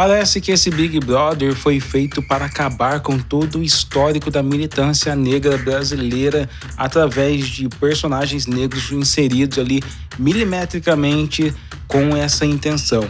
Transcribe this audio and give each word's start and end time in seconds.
Parece 0.00 0.40
que 0.40 0.50
esse 0.50 0.70
Big 0.70 0.98
Brother 0.98 1.54
foi 1.54 1.78
feito 1.78 2.22
para 2.22 2.46
acabar 2.46 3.00
com 3.00 3.18
todo 3.18 3.58
o 3.58 3.62
histórico 3.62 4.30
da 4.30 4.42
militância 4.42 5.14
negra 5.14 5.58
brasileira 5.58 6.48
através 6.74 7.46
de 7.46 7.68
personagens 7.68 8.46
negros 8.46 8.90
inseridos 8.92 9.58
ali 9.58 9.82
milimetricamente 10.18 11.54
com 11.86 12.16
essa 12.16 12.46
intenção. 12.46 13.06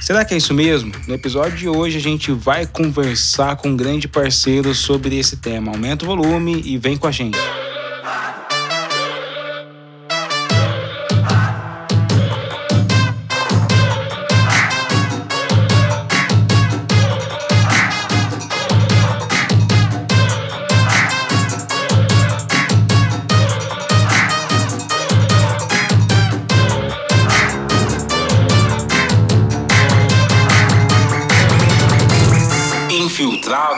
Será 0.00 0.24
que 0.24 0.32
é 0.32 0.38
isso 0.38 0.54
mesmo? 0.54 0.90
No 1.06 1.12
episódio 1.12 1.58
de 1.58 1.68
hoje 1.68 1.98
a 1.98 2.00
gente 2.00 2.32
vai 2.32 2.66
conversar 2.66 3.56
com 3.56 3.68
um 3.68 3.76
grande 3.76 4.08
parceiro 4.08 4.74
sobre 4.74 5.18
esse 5.18 5.36
tema. 5.36 5.70
Aumenta 5.70 6.06
o 6.06 6.08
volume 6.08 6.62
e 6.64 6.78
vem 6.78 6.96
com 6.96 7.06
a 7.06 7.12
gente. 7.12 7.36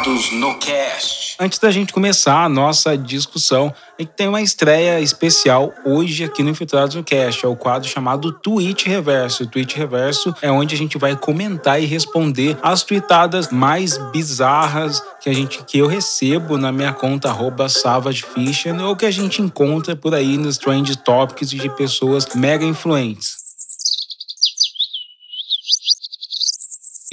Infiltrados 0.05 0.33
no 0.33 0.55
Cast. 0.59 1.37
Antes 1.41 1.59
da 1.59 1.71
gente 1.71 1.93
começar 1.93 2.45
a 2.45 2.49
nossa 2.49 2.97
discussão, 2.97 3.73
a 3.99 4.03
gente 4.03 4.13
tem 4.13 4.29
uma 4.29 4.43
estreia 4.43 5.01
especial 5.01 5.73
hoje 5.85 6.25
aqui 6.25 6.43
no 6.43 6.51
Infiltrados 6.51 6.95
no 6.95 7.03
Cast. 7.03 7.45
É 7.45 7.49
o 7.49 7.57
quadro 7.57 7.89
chamado 7.89 8.31
Tweet 8.31 8.87
Reverso. 8.87 9.45
O 9.45 9.47
Tweet 9.47 9.77
Reverso 9.77 10.35
é 10.43 10.51
onde 10.51 10.75
a 10.75 10.79
gente 10.79 10.99
vai 10.99 11.17
comentar 11.17 11.83
e 11.83 11.87
responder 11.87 12.59
as 12.63 12.83
tweetadas 12.83 13.49
mais 13.49 13.97
bizarras 14.13 15.03
que 15.21 15.31
a 15.31 15.33
gente 15.33 15.65
que 15.65 15.79
eu 15.79 15.87
recebo 15.87 16.59
na 16.59 16.71
minha 16.71 16.93
conta 16.93 17.31
arroba 17.31 17.69
SavageFisher 17.69 18.79
ou 18.83 18.95
que 18.95 19.07
a 19.07 19.11
gente 19.11 19.41
encontra 19.41 19.97
por 19.97 20.15
aí 20.15 20.37
nos 20.37 20.59
Trend 20.59 20.95
Topics 20.97 21.49
de 21.49 21.71
pessoas 21.71 22.27
mega 22.35 22.65
influentes. 22.65 23.44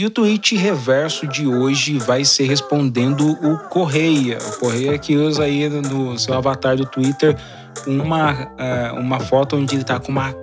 E 0.01 0.05
o 0.07 0.09
tweet 0.09 0.55
reverso 0.55 1.27
de 1.27 1.45
hoje 1.45 1.99
vai 1.99 2.25
ser 2.25 2.47
respondendo 2.47 3.33
o 3.33 3.59
Correia. 3.69 4.39
O 4.39 4.59
Correia 4.59 4.97
que 4.97 5.15
usa 5.15 5.43
aí 5.43 5.69
no 5.69 6.17
seu 6.17 6.33
avatar 6.33 6.75
do 6.75 6.87
Twitter 6.87 7.37
uma, 7.85 8.31
uh, 8.33 8.99
uma 8.99 9.19
foto 9.19 9.55
onde 9.55 9.75
ele 9.75 9.83
tá 9.83 9.99
com 9.99 10.11
uma 10.11 10.33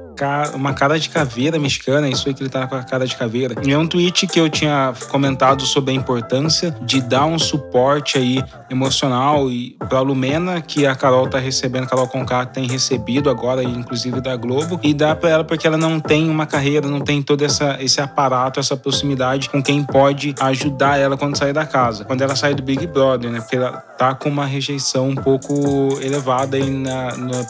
uma 0.55 0.73
cara 0.73 0.99
de 0.99 1.09
caveira 1.09 1.59
mexicana, 1.59 2.09
isso 2.09 2.29
aí 2.29 2.35
que 2.35 2.43
ele 2.43 2.51
tá 2.51 2.67
com 2.67 2.75
a 2.75 2.83
cara 2.83 3.07
de 3.07 3.17
caveira. 3.17 3.55
E 3.65 3.73
é 3.73 3.79
um 3.79 3.87
tweet 3.87 4.27
que 4.27 4.39
eu 4.41 4.49
tinha 4.49 4.93
comentado 5.11 5.65
sobre 5.65 5.93
a 5.93 5.95
importância 5.95 6.75
de 6.83 7.01
dar 7.01 7.27
um 7.27 7.39
suporte 7.39 8.19
aí 8.19 8.45
emocional 8.71 9.51
e 9.51 9.77
pra 9.89 10.01
Lumena, 10.01 10.61
que 10.61 10.87
a 10.87 10.95
Carol 10.95 11.29
tá 11.29 11.39
recebendo, 11.39 11.85
a 11.85 11.87
Carol 11.87 12.09
Conká 12.09 12.45
tem 12.47 12.67
recebido 12.67 13.31
agora, 13.31 13.63
inclusive 13.63 14.21
da 14.21 14.37
Globo, 14.37 14.81
e 14.83 14.93
dá 14.93 15.15
para 15.15 15.31
ela 15.31 15.45
porque 15.45 15.67
ela 15.67 15.77
não 15.77 16.01
tem 16.01 16.29
uma 16.29 16.47
carreira, 16.47 16.89
não 16.89 17.01
tem 17.01 17.23
todo 17.23 17.45
essa, 17.45 17.77
esse 17.81 18.01
aparato, 18.01 18.61
essa 18.61 18.77
proximidade 18.77 19.49
com 19.49 19.63
quem 19.63 19.83
pode 19.83 20.35
ajudar 20.41 20.99
ela 20.99 21.17
quando 21.17 21.37
sair 21.37 21.53
da 21.53 21.67
casa. 21.67 22.05
Quando 22.05 22.23
ela 22.23 22.37
sai 22.37 22.55
do 22.55 22.63
Big 22.63 22.87
Brother, 22.87 23.31
né? 23.31 23.41
Porque 23.41 23.57
ela 23.57 23.85
tá 23.99 24.15
com 24.15 24.29
uma 24.29 24.47
rejeição 24.47 25.09
um 25.09 25.15
pouco 25.17 25.99
elevada 26.01 26.57
aí 26.57 26.71
na, 26.71 27.17
na 27.17 27.45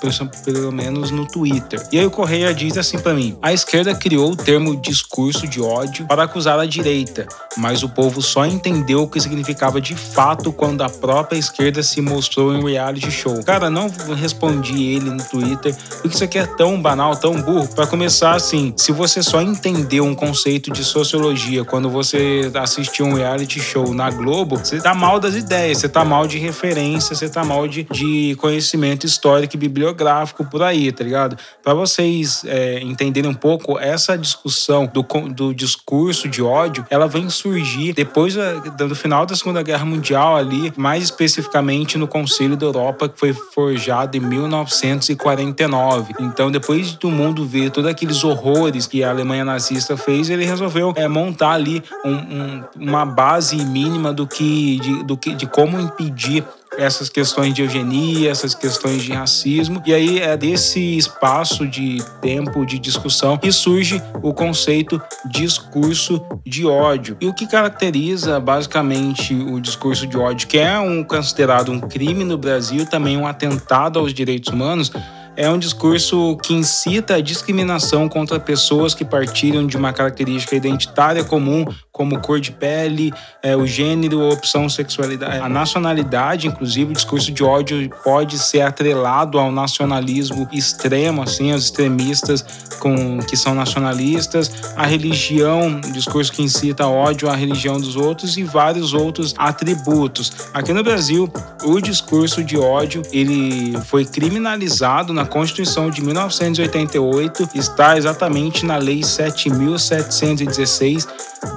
pelo 0.45 0.73
menos 0.73 1.11
no 1.11 1.27
Twitter. 1.27 1.87
E 1.93 1.99
aí 1.99 2.07
o 2.07 2.11
Correia 2.11 2.53
diz 2.55 2.79
assim 2.79 2.99
para 2.99 3.13
mim: 3.13 3.37
a 3.43 3.53
esquerda 3.53 3.95
criou 3.95 4.33
o 4.33 4.37
termo 4.37 4.75
discurso 4.81 5.47
de 5.47 5.61
ódio 5.61 6.07
para 6.07 6.25
acusar 6.25 6.59
a 6.59 6.65
direita, 6.65 7.27
mas 7.57 7.83
o 7.83 7.89
povo 7.89 8.23
só 8.23 8.47
entendeu 8.47 9.03
o 9.03 9.09
que 9.09 9.21
significava 9.21 9.81
de 9.81 9.95
fato 9.95 10.51
quando 10.53 10.83
a 10.83 10.89
própria 10.89 11.39
esquerda 11.39 11.83
se 11.83 12.01
mostrou 12.01 12.55
em 12.55 12.65
reality 12.65 13.11
show. 13.11 13.43
Cara, 13.45 13.69
não 13.69 13.89
respondi 14.17 14.95
ele 14.95 15.11
no 15.11 15.23
Twitter, 15.23 15.75
porque 16.01 16.09
isso 16.09 16.25
aqui 16.25 16.39
é 16.39 16.47
tão 16.47 16.81
banal, 16.81 17.15
tão 17.15 17.41
burro. 17.43 17.69
Para 17.75 17.87
começar, 17.87 18.35
assim, 18.35 18.73
se 18.77 18.93
você 18.93 19.23
só 19.23 19.43
entendeu 19.43 20.05
um 20.05 20.15
conceito 20.15 20.71
de 20.71 20.83
sociologia 20.83 21.65
quando 21.65 21.91
você 21.91 22.51
assistiu 22.55 23.07
um 23.07 23.15
reality 23.15 23.61
show 23.61 23.93
na 23.93 24.11
Globo, 24.11 24.57
você 24.57 24.81
tá 24.81 24.95
mal 24.95 25.21
das 25.21 25.35
ideias, 25.35 25.79
você 25.79 25.89
tá 25.89 26.05
mal 26.05 26.27
de 26.27 26.38
referência, 26.39 27.15
você 27.15 27.29
tá 27.29 27.45
mal 27.45 27.67
de, 27.67 27.85
de 27.85 28.37
conhecimento 28.37 29.05
histórico 29.05 29.57
e 29.57 29.59
bibliográfico 29.59 30.45
por 30.45 30.63
aí, 30.63 30.91
tá 30.93 31.05
ligado? 31.05 31.37
Para 31.63 31.75
vocês 31.75 32.45
é, 32.47 32.81
entenderem 32.81 33.31
um 33.31 33.35
pouco, 33.35 33.79
essa 33.79 34.17
discussão 34.17 34.87
do, 34.87 35.03
do 35.29 35.55
discurso 35.55 36.29
de 36.29 36.43
ódio, 36.43 36.87
ela 36.91 37.07
vem 37.07 37.29
surgir 37.29 37.93
depois 37.93 38.35
do 38.77 38.95
final 38.95 39.27
da 39.27 39.35
Segunda 39.35 39.63
Guerra 39.63 39.85
Mundial 39.85 40.37
ali, 40.37 40.73
mais 40.77 41.05
especificamente 41.05 41.99
no 41.99 42.07
Conselho 42.07 42.57
da 42.57 42.67
Europa, 42.67 43.09
que 43.09 43.19
foi 43.19 43.33
forjado 43.33 44.17
em 44.17 44.21
1949. 44.21 46.15
Então, 46.21 46.51
depois 46.51 46.93
do 46.93 47.11
mundo 47.11 47.45
ver 47.45 47.71
todos 47.71 47.91
aqueles 47.91 48.25
horrores 48.25 48.87
que 48.87 49.03
a 49.03 49.11
Alemanha 49.11 49.45
nazista 49.45 49.97
fez, 49.97 50.31
ele 50.31 50.45
resolveu 50.45 50.93
é, 50.97 51.09
montar 51.09 51.53
ali 51.53 51.83
um, 52.05 52.15
um, 52.15 52.65
uma 52.77 53.05
base 53.05 53.57
mínima 53.57 54.13
do 54.13 54.27
que, 54.27 54.79
de, 54.79 55.05
do 55.05 55.17
que, 55.17 55.35
de 55.35 55.47
como 55.47 55.81
impedir 55.81 56.28
essas 56.77 57.09
questões 57.09 57.53
de 57.55 57.63
eugenia, 57.63 58.31
essas 58.31 58.55
questões 58.55 59.03
de 59.03 59.13
racismo. 59.13 59.83
E 59.85 59.93
aí 59.93 60.21
é 60.21 60.37
desse 60.37 60.97
espaço 60.97 61.67
de 61.67 62.03
tempo 62.21 62.65
de 62.65 62.79
discussão 62.79 63.37
que 63.37 63.51
surge 63.51 64.03
o 64.23 64.33
conceito 64.33 65.01
discurso 65.31 66.25
de 66.47 66.67
ódio. 66.67 67.17
E 67.21 67.27
o 67.27 67.35
que 67.35 67.47
caracteriza 67.47 68.39
basicamente 68.39 69.35
o 69.35 69.61
discurso 69.61 70.07
de 70.07 70.17
ódio, 70.17 70.47
que 70.47 70.59
é 70.59 70.79
um 70.79 71.03
considerado 71.03 71.73
um 71.73 71.81
crime 71.81 72.25
no 72.25 72.39
Brasil, 72.39 72.87
também 72.87 73.17
um 73.17 73.27
atentado 73.27 73.99
aos 73.99 74.15
direitos 74.15 74.53
humanos, 74.53 74.93
é 75.39 75.49
um 75.49 75.57
discurso 75.57 76.37
que 76.43 76.53
incita 76.53 77.15
a 77.15 77.21
discriminação 77.21 78.09
contra 78.09 78.41
pessoas 78.41 78.93
que 78.93 79.05
partilham 79.05 79.69
de 79.69 79.77
uma 79.77 79.93
característica 79.93 80.57
identitária 80.57 81.23
comum, 81.23 81.65
como 81.93 82.19
cor 82.19 82.41
de 82.41 82.51
pele, 82.51 83.13
é, 83.41 83.57
o 83.57 83.65
gênero, 83.65 84.21
a 84.21 84.33
opção 84.33 84.69
sexualidade, 84.69 85.39
a 85.39 85.49
nacionalidade, 85.49 86.49
inclusive 86.49 86.91
o 86.91 86.95
discurso 86.95 87.31
de 87.31 87.45
ódio 87.45 87.89
pode 88.03 88.37
ser 88.37 88.63
atrelado 88.63 89.39
ao 89.39 89.53
nacionalismo 89.53 90.49
extremo, 90.53 91.23
assim, 91.23 91.53
aos 91.53 91.65
extremistas 91.65 92.45
com, 92.81 93.19
que 93.19 93.37
são 93.37 93.55
nacionalistas, 93.55 94.75
a 94.77 94.87
religião, 94.87 95.81
o 95.85 95.93
discurso 95.93 96.33
que 96.33 96.43
incita 96.43 96.89
ódio 96.89 97.31
à 97.31 97.37
religião 97.37 97.81
dos 97.81 97.95
outros 97.95 98.37
e 98.37 98.43
vários 98.43 98.93
outros 98.93 99.35
atributos. 99.39 100.33
Aqui 100.53 100.73
no 100.73 100.83
Brasil, 100.83 101.33
o 101.63 101.81
discurso 101.81 102.43
de 102.43 102.57
ódio 102.57 103.03
ele 103.13 103.81
foi 103.83 104.05
criminalizado 104.05 105.13
na 105.13 105.28
Constituição 105.29 105.91
de 105.91 106.03
1988 106.03 107.51
está 107.55 107.97
exatamente 107.97 108.67
na 108.67 108.77
Lei 108.77 109.01
7.716 109.01 111.07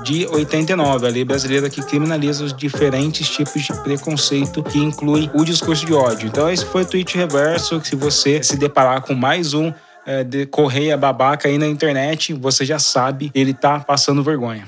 de 0.04 0.28
89, 0.28 1.08
a 1.08 1.10
lei 1.10 1.26
brasileira 1.26 1.68
que 1.70 1.82
criminaliza 1.82 2.44
os 2.44 2.54
diferentes 2.54 3.30
tipos 3.30 3.64
de 3.64 3.74
preconceito 3.82 4.62
que 4.62 4.78
inclui 4.78 5.32
o 5.34 5.44
discurso 5.44 5.84
de 5.86 5.94
ódio. 5.94 6.28
Então 6.28 6.50
esse 6.50 6.66
foi 6.66 6.84
o 6.84 6.86
tweet 6.86 7.18
reverso, 7.18 7.82
se 7.84 7.96
você 7.96 8.44
se 8.44 8.58
deparar 8.58 9.02
com 9.02 9.16
mais 9.16 9.54
um 9.54 9.74
é, 10.06 10.24
de 10.24 10.46
correia 10.46 10.98
babaca 10.98 11.48
aí 11.48 11.58
na 11.58 11.68
internet, 11.68 12.34
você 12.34 12.66
já 12.66 12.80
sabe, 12.80 13.32
ele 13.34 13.54
tá 13.54 13.80
passando 13.80 14.24
vergonha. 14.24 14.68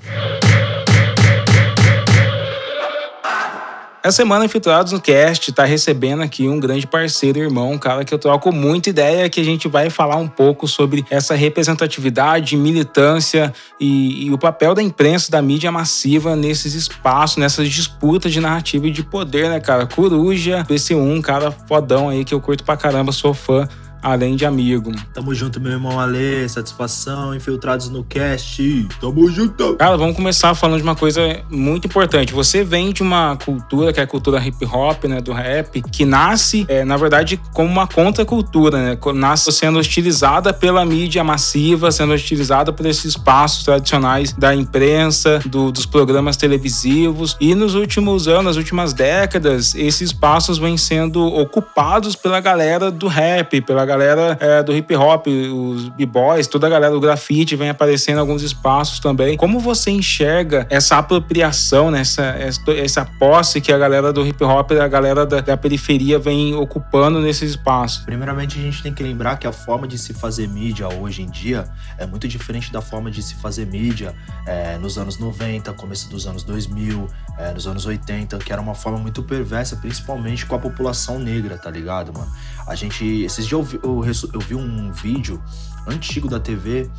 Essa 4.04 4.18
semana, 4.18 4.44
Infiltrados 4.44 4.92
no 4.92 5.00
Cast 5.00 5.50
está 5.50 5.64
recebendo 5.64 6.24
aqui 6.24 6.50
um 6.50 6.60
grande 6.60 6.86
parceiro, 6.86 7.40
irmão, 7.40 7.72
um 7.72 7.78
cara 7.78 8.04
que 8.04 8.14
eu 8.14 8.20
troco 8.20 8.52
muita 8.52 8.90
ideia, 8.90 9.30
que 9.30 9.40
a 9.40 9.46
gente 9.46 9.70
vai 9.70 9.90
falar 9.90 10.18
um 10.18 10.28
pouco 10.28 10.68
sobre 10.68 11.06
essa 11.10 11.36
representatividade, 11.36 12.58
militância 12.58 13.54
e, 13.80 14.26
e 14.26 14.34
o 14.34 14.38
papel 14.38 14.76
da 14.76 14.84
imprensa, 14.84 15.32
da 15.32 15.42
mídia 15.42 15.72
massiva 15.72 16.36
nesses 16.36 16.74
espaços, 16.74 17.38
nessas 17.38 17.70
disputas 17.70 18.34
de 18.34 18.42
narrativa 18.42 18.88
e 18.88 18.92
de 18.92 19.04
poder, 19.04 19.50
né, 19.50 19.62
cara? 19.62 19.88
Coruja, 19.88 20.66
PC1, 20.68 21.22
cara 21.22 21.50
fodão 21.50 22.10
aí 22.10 22.26
que 22.26 22.34
eu 22.34 22.42
curto 22.42 22.66
pra 22.66 22.76
caramba, 22.76 23.14
sou 23.14 23.34
fã 23.34 23.70
além 24.04 24.36
de 24.36 24.46
amigo. 24.46 24.92
Tamo 25.14 25.34
junto, 25.34 25.60
meu 25.60 25.72
irmão 25.72 26.00
Ale, 26.00 26.48
satisfação, 26.50 27.34
infiltrados 27.34 27.90
no 27.90 28.04
cast. 28.04 28.88
Tamo 29.00 29.30
junto. 29.32 29.76
Cara, 29.78 29.96
vamos 29.98 30.16
começar 30.16 30.54
falando 30.54 30.78
de 30.78 30.84
uma 30.84 30.96
coisa 30.96 31.42
muito 31.50 31.88
importante. 31.88 32.34
Você 32.34 32.64
vem 32.64 32.92
de 32.92 33.02
uma 33.02 33.38
cultura 33.38 33.94
que 33.94 34.00
é 34.00 34.04
a 34.04 34.08
cultura 34.08 34.46
hip 34.46 34.66
hop, 34.66 35.06
né, 35.06 35.22
do 35.22 35.32
rap, 35.32 35.82
que 35.82 36.06
nasce, 36.06 36.66
é, 36.68 36.84
na 36.84 36.98
verdade, 36.98 37.40
como 37.54 37.70
uma 37.70 37.88
contracultura, 37.88 38.78
né? 38.78 38.98
Nasce 39.16 39.52
sendo 39.52 39.80
hostilizada 39.80 40.54
pela 40.54 40.86
mídia 40.86 41.24
massiva, 41.24 41.92
sendo 41.92 42.14
hostilizada 42.14 42.74
por 42.74 42.86
esses 42.86 43.06
espaços 43.06 43.64
tradicionais 43.64 44.34
da 44.34 44.54
imprensa, 44.54 45.40
do, 45.46 45.72
dos 45.72 45.86
programas 45.86 46.36
televisivos. 46.36 47.38
E 47.40 47.56
nos 47.56 47.76
últimos 47.76 48.28
anos, 48.28 48.44
nas 48.44 48.58
últimas 48.58 48.94
décadas, 48.94 49.74
esses 49.76 50.02
espaços 50.02 50.58
vêm 50.58 50.78
sendo 50.78 51.26
ocupados 51.26 52.16
pela 52.16 52.40
galera 52.40 52.92
do 52.92 53.08
rap, 53.08 53.62
pela 53.62 53.86
galera 53.94 54.38
é, 54.40 54.64
do 54.64 54.76
hip 54.76 54.96
hop, 54.96 55.28
os 55.28 55.90
b-boys, 55.90 56.48
toda 56.48 56.68
a 56.68 56.70
galera 56.70 56.94
do 56.94 57.00
grafite 57.00 57.56
vem 57.56 57.70
aparecendo 57.70 58.18
em 58.18 58.20
alguns 58.20 58.42
espaços 58.42 59.00
também. 59.00 59.38
Como 59.38 59.60
você 59.60 59.92
enxerga 59.92 60.66
essa 60.70 60.98
apropriação, 60.98 61.92
né? 61.92 62.02
essa, 62.02 62.24
essa, 62.72 63.06
posse 63.20 63.62
que 63.62 63.72
a 63.72 63.78
galera 63.78 64.12
do 64.12 64.26
hip 64.26 64.44
hop, 64.44 64.72
a 64.72 64.88
galera 64.88 65.26
da, 65.26 65.42
da 65.42 65.56
periferia 65.56 66.18
vem 66.18 66.56
ocupando 66.56 67.20
nesses 67.20 67.52
espaços? 67.52 68.04
Primeiramente, 68.04 68.60
a 68.60 68.62
gente 68.62 68.82
tem 68.82 68.94
que 68.94 69.04
lembrar 69.04 69.38
que 69.38 69.46
a 69.46 69.52
forma 69.52 69.88
de 69.88 69.98
se 69.98 70.14
fazer 70.14 70.48
mídia 70.48 70.88
hoje 70.88 71.22
em 71.22 71.30
dia 71.30 71.66
é 71.98 72.06
muito 72.06 72.28
diferente 72.28 72.72
da 72.72 72.82
forma 72.82 73.12
de 73.12 73.22
se 73.22 73.36
fazer 73.36 73.66
mídia 73.66 74.14
é, 74.48 74.78
nos 74.78 74.98
anos 74.98 75.20
90, 75.20 75.72
começo 75.74 76.10
dos 76.10 76.26
anos 76.26 76.44
2000, 76.44 77.08
é, 77.38 77.52
nos 77.54 77.68
anos 77.68 77.86
80, 77.86 78.38
que 78.40 78.52
era 78.52 78.62
uma 78.62 78.76
forma 78.76 78.98
muito 78.98 79.22
perversa, 79.24 79.76
principalmente 79.76 80.46
com 80.46 80.56
a 80.56 80.60
população 80.60 81.20
negra, 81.20 81.58
tá 81.58 81.70
ligado, 81.70 82.12
mano? 82.14 82.32
A 82.68 82.76
gente. 82.76 83.24
Esses 83.24 83.46
dias 83.46 83.74
eu 83.74 84.04
eu, 84.04 84.04
eu 84.34 84.40
vi 84.40 84.56
um 84.56 84.92
vídeo 84.92 85.42
antigo 85.88 86.28
da 86.28 86.40
TV 86.40 86.90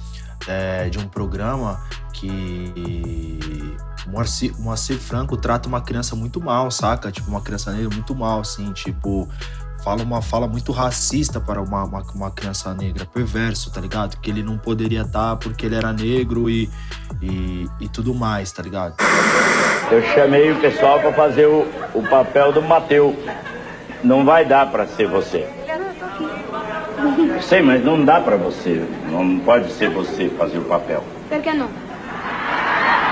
é, 0.46 0.88
de 0.88 0.98
um 0.98 1.08
programa 1.08 1.80
que 2.12 3.74
Moacir, 4.06 4.54
Moacir 4.58 4.98
Franco 4.98 5.36
trata 5.36 5.68
uma 5.68 5.80
criança 5.80 6.14
muito 6.14 6.40
mal, 6.40 6.70
saca? 6.70 7.10
Tipo, 7.10 7.30
uma 7.30 7.40
criança 7.40 7.72
negra 7.72 7.90
muito 7.94 8.14
mal, 8.14 8.40
assim, 8.40 8.72
tipo, 8.72 9.28
fala 9.82 10.02
uma 10.02 10.22
fala 10.22 10.46
muito 10.46 10.72
racista 10.72 11.40
para 11.40 11.60
uma, 11.60 11.84
uma, 11.84 12.02
uma, 12.14 12.30
criança 12.30 12.72
negra, 12.74 13.06
perverso, 13.06 13.70
tá 13.70 13.80
ligado? 13.80 14.18
Que 14.18 14.30
ele 14.30 14.42
não 14.42 14.58
poderia 14.58 15.02
estar 15.02 15.36
porque 15.36 15.66
ele 15.66 15.74
era 15.76 15.92
negro 15.92 16.48
e, 16.48 16.70
e, 17.20 17.68
e 17.80 17.88
tudo 17.88 18.14
mais, 18.14 18.52
tá 18.52 18.62
ligado? 18.62 18.96
Eu 19.90 20.02
chamei 20.14 20.52
o 20.52 20.60
pessoal 20.60 21.00
para 21.00 21.12
fazer 21.12 21.46
o, 21.46 21.66
o 21.94 22.02
papel 22.08 22.52
do 22.52 22.62
Mateu. 22.62 23.14
Não 24.04 24.24
vai 24.24 24.44
dar 24.44 24.70
para 24.70 24.86
ser 24.86 25.06
você. 25.08 25.48
Sei, 27.40 27.62
mas 27.62 27.82
não 27.82 28.04
dá 28.04 28.20
para 28.20 28.36
você. 28.36 28.86
Não 29.10 29.38
pode 29.40 29.72
ser 29.72 29.88
você 29.88 30.28
fazer 30.28 30.58
o 30.58 30.64
papel. 30.64 31.02
Por 31.28 31.40
que 31.40 31.52
não? 31.52 31.68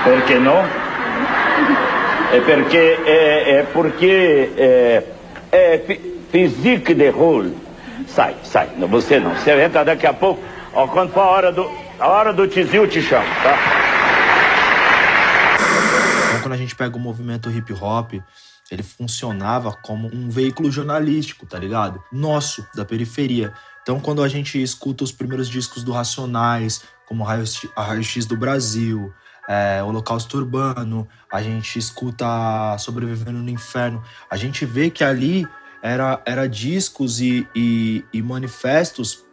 Por 0.03 0.21
que 0.23 0.35
não? 0.35 0.57
É 2.31 2.39
porque 2.39 2.77
é, 3.05 3.51
é 3.57 3.63
porque 3.63 4.51
é, 4.57 5.03
é 5.51 5.99
physique 6.31 6.93
de 6.93 7.09
rôle. 7.09 7.57
Sai, 8.07 8.35
sai. 8.43 8.69
Não, 8.77 8.87
você 8.87 9.19
não. 9.19 9.35
Você 9.35 9.51
entra 9.51 9.83
daqui 9.83 10.05
a 10.05 10.13
pouco. 10.13 10.41
Ó, 10.73 10.87
quando 10.87 11.11
for 11.11 11.21
a 11.21 11.29
hora 11.29 11.51
do 11.51 11.69
a 11.99 12.07
hora 12.07 12.33
do 12.33 12.47
tizil, 12.47 12.87
te 12.87 13.01
chamo, 13.01 13.27
tá? 13.43 13.57
Então, 16.27 16.41
quando 16.41 16.53
a 16.53 16.57
gente 16.57 16.75
pega 16.75 16.97
o 16.97 16.99
movimento 16.99 17.49
hip 17.51 17.71
hop, 17.73 18.13
ele 18.73 18.83
funcionava 18.83 19.71
como 19.71 20.07
um 20.13 20.29
veículo 20.29 20.71
jornalístico, 20.71 21.45
tá 21.45 21.59
ligado? 21.59 22.03
Nosso, 22.11 22.65
da 22.75 22.83
periferia. 22.83 23.53
Então, 23.81 23.99
quando 23.99 24.23
a 24.23 24.27
gente 24.27 24.61
escuta 24.61 25.03
os 25.03 25.11
primeiros 25.11 25.47
discos 25.47 25.83
do 25.83 25.91
Racionais, 25.91 26.83
como 27.05 27.23
a 27.25 27.83
Raio 27.83 28.03
X 28.03 28.25
do 28.25 28.35
Brasil, 28.35 29.13
é, 29.47 29.83
Holocausto 29.83 30.37
Urbano, 30.37 31.07
a 31.31 31.41
gente 31.41 31.77
escuta 31.77 32.25
Sobrevivendo 32.79 33.39
no 33.39 33.49
Inferno, 33.49 34.01
a 34.29 34.37
gente 34.37 34.65
vê 34.65 34.89
que 34.89 35.03
ali 35.03 35.45
era, 35.81 36.21
era 36.25 36.47
discos 36.47 37.19
e, 37.19 37.47
e, 37.53 38.05
e 38.13 38.21
manifestos 38.21 39.25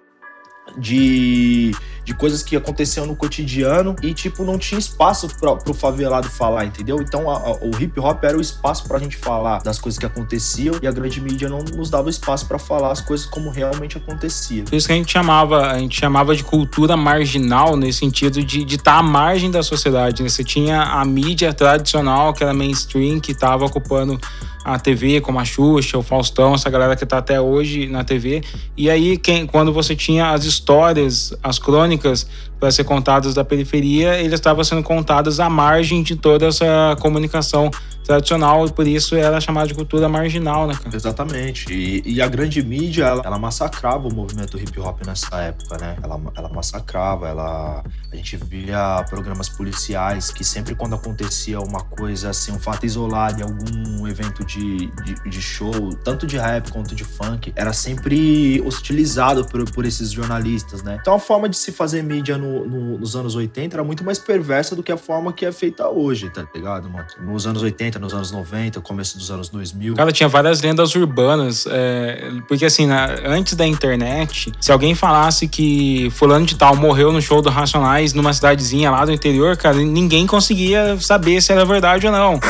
de, 0.76 1.74
de 2.04 2.14
coisas 2.14 2.42
que 2.42 2.56
aconteciam 2.56 3.06
no 3.06 3.16
cotidiano 3.16 3.94
e, 4.02 4.12
tipo, 4.14 4.44
não 4.44 4.58
tinha 4.58 4.78
espaço 4.78 5.28
pra, 5.38 5.56
pro 5.56 5.74
favelado 5.74 6.28
falar, 6.28 6.64
entendeu? 6.64 7.00
Então, 7.00 7.30
a, 7.30 7.36
a, 7.36 7.52
o 7.52 7.70
hip 7.80 7.98
hop 8.00 8.24
era 8.24 8.36
o 8.36 8.40
espaço 8.40 8.86
pra 8.86 8.98
gente 8.98 9.16
falar 9.16 9.62
das 9.62 9.78
coisas 9.78 9.98
que 9.98 10.06
aconteciam 10.06 10.76
e 10.82 10.86
a 10.86 10.92
grande 10.92 11.20
mídia 11.20 11.48
não 11.48 11.60
nos 11.60 11.90
dava 11.90 12.10
espaço 12.10 12.46
para 12.46 12.58
falar 12.58 12.92
as 12.92 13.00
coisas 13.00 13.26
como 13.26 13.50
realmente 13.50 13.96
acontecia. 13.96 14.64
Por 14.64 14.74
isso 14.74 14.86
que 14.86 14.92
a 14.92 14.96
gente 14.96 15.12
chamava, 15.12 15.70
a 15.70 15.78
gente 15.78 15.98
chamava 15.98 16.34
de 16.34 16.44
cultura 16.44 16.96
marginal, 16.96 17.76
nesse 17.76 18.00
sentido 18.00 18.42
de 18.42 18.62
estar 18.62 18.92
tá 18.92 18.98
à 18.98 19.02
margem 19.02 19.50
da 19.50 19.62
sociedade. 19.62 20.22
Né? 20.22 20.28
Você 20.28 20.44
tinha 20.44 20.82
a 20.82 21.04
mídia 21.04 21.52
tradicional, 21.52 22.32
que 22.32 22.42
era 22.42 22.54
mainstream, 22.54 23.20
que 23.20 23.32
estava 23.32 23.64
ocupando 23.64 24.18
a 24.64 24.78
TV, 24.78 25.20
como 25.20 25.38
a 25.38 25.44
Xuxa, 25.44 25.98
o 25.98 26.02
Faustão, 26.02 26.54
essa 26.54 26.68
galera 26.68 26.96
que 26.96 27.04
está 27.04 27.18
até 27.18 27.40
hoje 27.40 27.86
na 27.86 28.04
TV. 28.04 28.42
E 28.76 28.90
aí, 28.90 29.16
quem, 29.16 29.46
quando 29.46 29.72
você 29.72 29.96
tinha 29.96 30.30
as 30.30 30.44
histórias, 30.44 31.34
as 31.42 31.58
crônicas 31.58 32.26
para 32.60 32.70
ser 32.70 32.84
contadas 32.84 33.34
da 33.34 33.42
periferia, 33.42 34.20
eles 34.20 34.34
estavam 34.34 34.62
sendo 34.62 34.82
contadas 34.82 35.40
à 35.40 35.48
margem 35.48 36.02
de 36.02 36.14
toda 36.14 36.46
essa 36.46 36.94
comunicação 37.00 37.70
tradicional 38.10 38.66
e 38.66 38.72
por 38.72 38.86
isso 38.86 39.14
era 39.14 39.40
chamada 39.40 39.68
de 39.68 39.74
cultura 39.74 40.08
marginal, 40.08 40.66
né, 40.66 40.74
cara? 40.74 40.96
Exatamente. 40.96 41.72
E, 41.72 42.02
e 42.04 42.20
a 42.20 42.26
grande 42.26 42.62
mídia, 42.62 43.04
ela, 43.04 43.22
ela, 43.24 43.38
massacrava 43.38 44.08
o 44.08 44.12
movimento 44.12 44.58
hip 44.58 44.78
hop 44.80 45.00
nessa 45.06 45.36
época, 45.40 45.78
né? 45.78 45.96
Ela, 46.02 46.20
ela 46.36 46.48
massacrava, 46.48 47.28
ela... 47.28 47.84
A 48.12 48.16
gente 48.16 48.36
via 48.36 49.04
programas 49.08 49.48
policiais 49.48 50.32
que 50.32 50.42
sempre 50.42 50.74
quando 50.74 50.96
acontecia 50.96 51.60
uma 51.60 51.80
coisa 51.80 52.30
assim, 52.30 52.50
um 52.50 52.58
fato 52.58 52.84
isolado 52.84 53.40
em 53.40 53.44
algum 53.44 54.08
evento 54.08 54.44
de, 54.44 54.88
de, 55.04 55.30
de 55.30 55.40
show, 55.40 55.94
tanto 56.04 56.26
de 56.26 56.36
rap 56.36 56.72
quanto 56.72 56.94
de 56.94 57.04
funk, 57.04 57.52
era 57.54 57.72
sempre 57.72 58.60
hostilizado 58.66 59.44
por, 59.44 59.70
por 59.70 59.86
esses 59.86 60.10
jornalistas, 60.10 60.82
né? 60.82 60.98
Então 61.00 61.14
a 61.14 61.20
forma 61.20 61.48
de 61.48 61.56
se 61.56 61.70
fazer 61.70 62.02
mídia 62.02 62.36
no, 62.36 62.49
no, 62.66 62.98
nos 62.98 63.16
anos 63.16 63.34
80 63.34 63.76
era 63.76 63.84
muito 63.84 64.04
mais 64.04 64.18
perversa 64.18 64.74
do 64.74 64.82
que 64.82 64.92
a 64.92 64.96
forma 64.96 65.32
que 65.32 65.44
é 65.44 65.52
feita 65.52 65.88
hoje, 65.88 66.30
tá 66.30 66.46
ligado, 66.54 66.88
mano? 66.88 67.06
Nos 67.20 67.46
anos 67.46 67.62
80, 67.62 67.98
nos 67.98 68.12
anos 68.12 68.32
90, 68.32 68.80
começo 68.80 69.16
dos 69.16 69.30
anos 69.30 69.48
2000. 69.48 69.94
Cara, 69.94 70.12
tinha 70.12 70.28
várias 70.28 70.60
lendas 70.60 70.94
urbanas. 70.94 71.66
É, 71.70 72.30
porque 72.48 72.64
assim, 72.64 72.86
na, 72.86 73.06
antes 73.24 73.54
da 73.54 73.66
internet, 73.66 74.52
se 74.60 74.72
alguém 74.72 74.94
falasse 74.94 75.48
que 75.48 76.10
fulano 76.10 76.46
de 76.46 76.56
tal 76.56 76.76
morreu 76.76 77.12
no 77.12 77.20
show 77.20 77.40
do 77.40 77.50
Racionais 77.50 78.12
numa 78.12 78.32
cidadezinha 78.32 78.90
lá 78.90 79.04
do 79.04 79.12
interior, 79.12 79.56
cara, 79.56 79.76
ninguém 79.76 80.26
conseguia 80.26 80.98
saber 81.00 81.40
se 81.40 81.52
era 81.52 81.64
verdade 81.64 82.06
ou 82.06 82.12
não. 82.12 82.40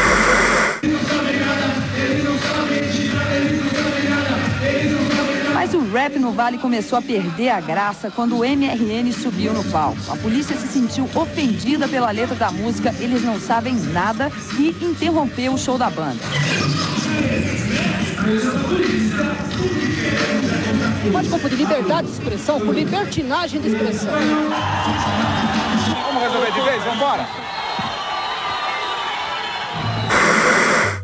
Vale 6.40 6.56
começou 6.56 6.98
a 6.98 7.02
perder 7.02 7.50
a 7.50 7.60
graça 7.60 8.10
quando 8.10 8.38
o 8.38 8.42
MRN 8.42 9.12
subiu 9.12 9.52
no 9.52 9.62
palco. 9.64 10.10
A 10.10 10.16
polícia 10.16 10.56
se 10.56 10.68
sentiu 10.68 11.06
ofendida 11.14 11.86
pela 11.86 12.10
letra 12.10 12.34
da 12.34 12.50
música 12.50 12.94
Eles 12.98 13.22
Não 13.22 13.38
Sabem 13.38 13.74
Nada 13.74 14.32
e 14.58 14.70
interrompeu 14.82 15.52
o 15.52 15.58
show 15.58 15.76
da 15.76 15.90
banda. 15.90 16.24
Pode 21.12 21.28
confundir 21.28 21.58
liberdade 21.58 22.06
de 22.06 22.14
expressão 22.14 22.58
com 22.58 22.72
libertinagem 22.72 23.60
de 23.60 23.68
expressão. 23.68 24.12
Vamos 26.06 26.22
resolver 26.22 26.52
de 26.52 26.60
vez? 26.62 26.82
Vamos 26.84 26.96
embora? 26.96 27.28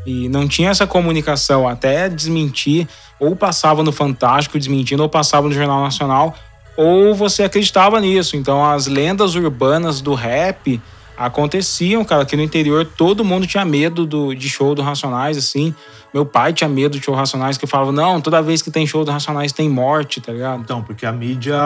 E 0.06 0.28
não 0.28 0.46
tinha 0.46 0.70
essa 0.70 0.86
comunicação 0.86 1.66
até 1.66 2.08
desmentir, 2.08 2.88
ou 3.18 3.34
passava 3.34 3.82
no 3.82 3.90
Fantástico 3.90 4.58
desmentindo, 4.58 5.02
ou 5.02 5.08
passava 5.08 5.48
no 5.48 5.54
Jornal 5.54 5.82
Nacional, 5.82 6.34
ou 6.76 7.14
você 7.14 7.42
acreditava 7.42 8.00
nisso. 8.00 8.36
Então 8.36 8.64
as 8.64 8.86
lendas 8.86 9.34
urbanas 9.34 10.00
do 10.00 10.14
rap 10.14 10.80
aconteciam, 11.16 12.04
cara, 12.04 12.24
que 12.24 12.36
no 12.36 12.42
interior 12.42 12.84
todo 12.84 13.24
mundo 13.24 13.46
tinha 13.46 13.64
medo 13.64 14.06
do, 14.06 14.34
de 14.34 14.48
show 14.48 14.74
do 14.74 14.82
Racionais, 14.82 15.36
assim. 15.36 15.74
Meu 16.16 16.24
pai 16.24 16.54
tinha 16.54 16.66
medo 16.66 16.98
de 16.98 17.04
show 17.04 17.14
Racionais, 17.14 17.58
que 17.58 17.66
falava, 17.66 17.92
não, 17.92 18.22
toda 18.22 18.40
vez 18.40 18.62
que 18.62 18.70
tem 18.70 18.86
show 18.86 19.04
do 19.04 19.10
Racionais 19.10 19.52
tem 19.52 19.68
morte, 19.68 20.18
tá 20.18 20.32
ligado? 20.32 20.62
Então, 20.62 20.82
porque 20.82 21.04
a 21.04 21.12
mídia 21.12 21.58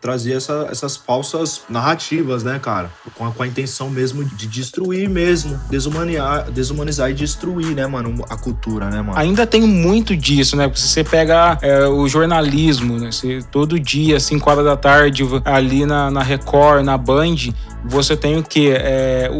trazia 0.00 0.38
essa, 0.38 0.68
essas 0.70 0.96
falsas 0.96 1.60
narrativas, 1.68 2.42
né, 2.42 2.58
cara? 2.58 2.90
Com 3.14 3.26
a, 3.26 3.30
com 3.30 3.42
a, 3.42 3.46
intenção 3.46 3.90
mesmo 3.90 4.24
de 4.24 4.46
destruir 4.46 5.06
mesmo, 5.06 5.60
desumanizar, 5.68 6.50
desumanizar 6.50 7.10
e 7.10 7.12
destruir, 7.12 7.76
né, 7.76 7.86
mano, 7.86 8.24
a 8.30 8.38
cultura, 8.38 8.88
né, 8.88 9.02
mano? 9.02 9.18
Ainda 9.18 9.46
tem 9.46 9.60
muito 9.60 10.16
disso, 10.16 10.56
né? 10.56 10.66
Porque 10.66 10.80
se 10.80 10.88
você 10.88 11.04
pega 11.04 11.58
é, 11.60 11.86
o 11.86 12.08
jornalismo, 12.08 12.98
né? 12.98 13.12
Você, 13.12 13.40
todo 13.52 13.78
dia, 13.78 14.18
5 14.18 14.48
horas 14.50 14.64
da 14.64 14.78
tarde, 14.78 15.24
ali 15.44 15.84
na, 15.84 16.10
na 16.10 16.22
Record, 16.22 16.82
na 16.82 16.96
Band, 16.96 17.36
você 17.84 18.16
tem 18.16 18.38
o 18.38 18.42
que? 18.42 18.70
É, 18.70 19.30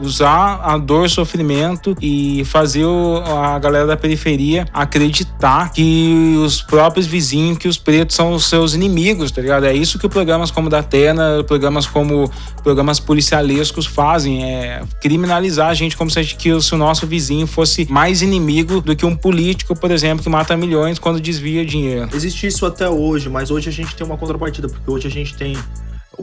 usar 0.00 0.60
a 0.62 0.76
dor, 0.78 1.08
sofrimento 1.08 1.96
e 2.00 2.44
fazer 2.44 2.84
a 3.26 3.58
galera 3.58 3.86
da 3.86 3.96
periferia 4.10 4.66
acreditar 4.72 5.72
que 5.72 6.34
os 6.38 6.62
próprios 6.62 7.06
vizinhos, 7.06 7.58
que 7.58 7.68
os 7.68 7.78
pretos 7.78 8.16
são 8.16 8.32
os 8.32 8.48
seus 8.48 8.74
inimigos, 8.74 9.30
tá 9.30 9.40
ligado? 9.40 9.66
É 9.66 9.72
isso 9.72 9.98
que 9.98 10.08
programas 10.08 10.50
como 10.50 10.68
da 10.68 10.80
Atena, 10.80 11.44
programas 11.44 11.86
como 11.86 12.30
programas 12.62 12.98
policialescos 12.98 13.86
fazem, 13.86 14.44
é 14.44 14.82
criminalizar 15.00 15.68
a 15.68 15.74
gente 15.74 15.96
como 15.96 16.10
se, 16.10 16.22
que 16.24 16.52
o 16.52 16.76
nosso 16.76 17.06
vizinho 17.06 17.46
fosse 17.46 17.86
mais 17.90 18.22
inimigo 18.22 18.80
do 18.80 18.96
que 18.96 19.06
um 19.06 19.14
político, 19.14 19.76
por 19.76 19.90
exemplo, 19.90 20.22
que 20.22 20.28
mata 20.28 20.56
milhões 20.56 20.98
quando 20.98 21.20
desvia 21.20 21.64
dinheiro. 21.64 22.08
Existe 22.12 22.46
isso 22.46 22.66
até 22.66 22.88
hoje, 22.88 23.28
mas 23.28 23.50
hoje 23.50 23.68
a 23.68 23.72
gente 23.72 23.94
tem 23.94 24.06
uma 24.06 24.16
contrapartida, 24.16 24.68
porque 24.68 24.90
hoje 24.90 25.06
a 25.06 25.10
gente 25.10 25.34
tem 25.34 25.56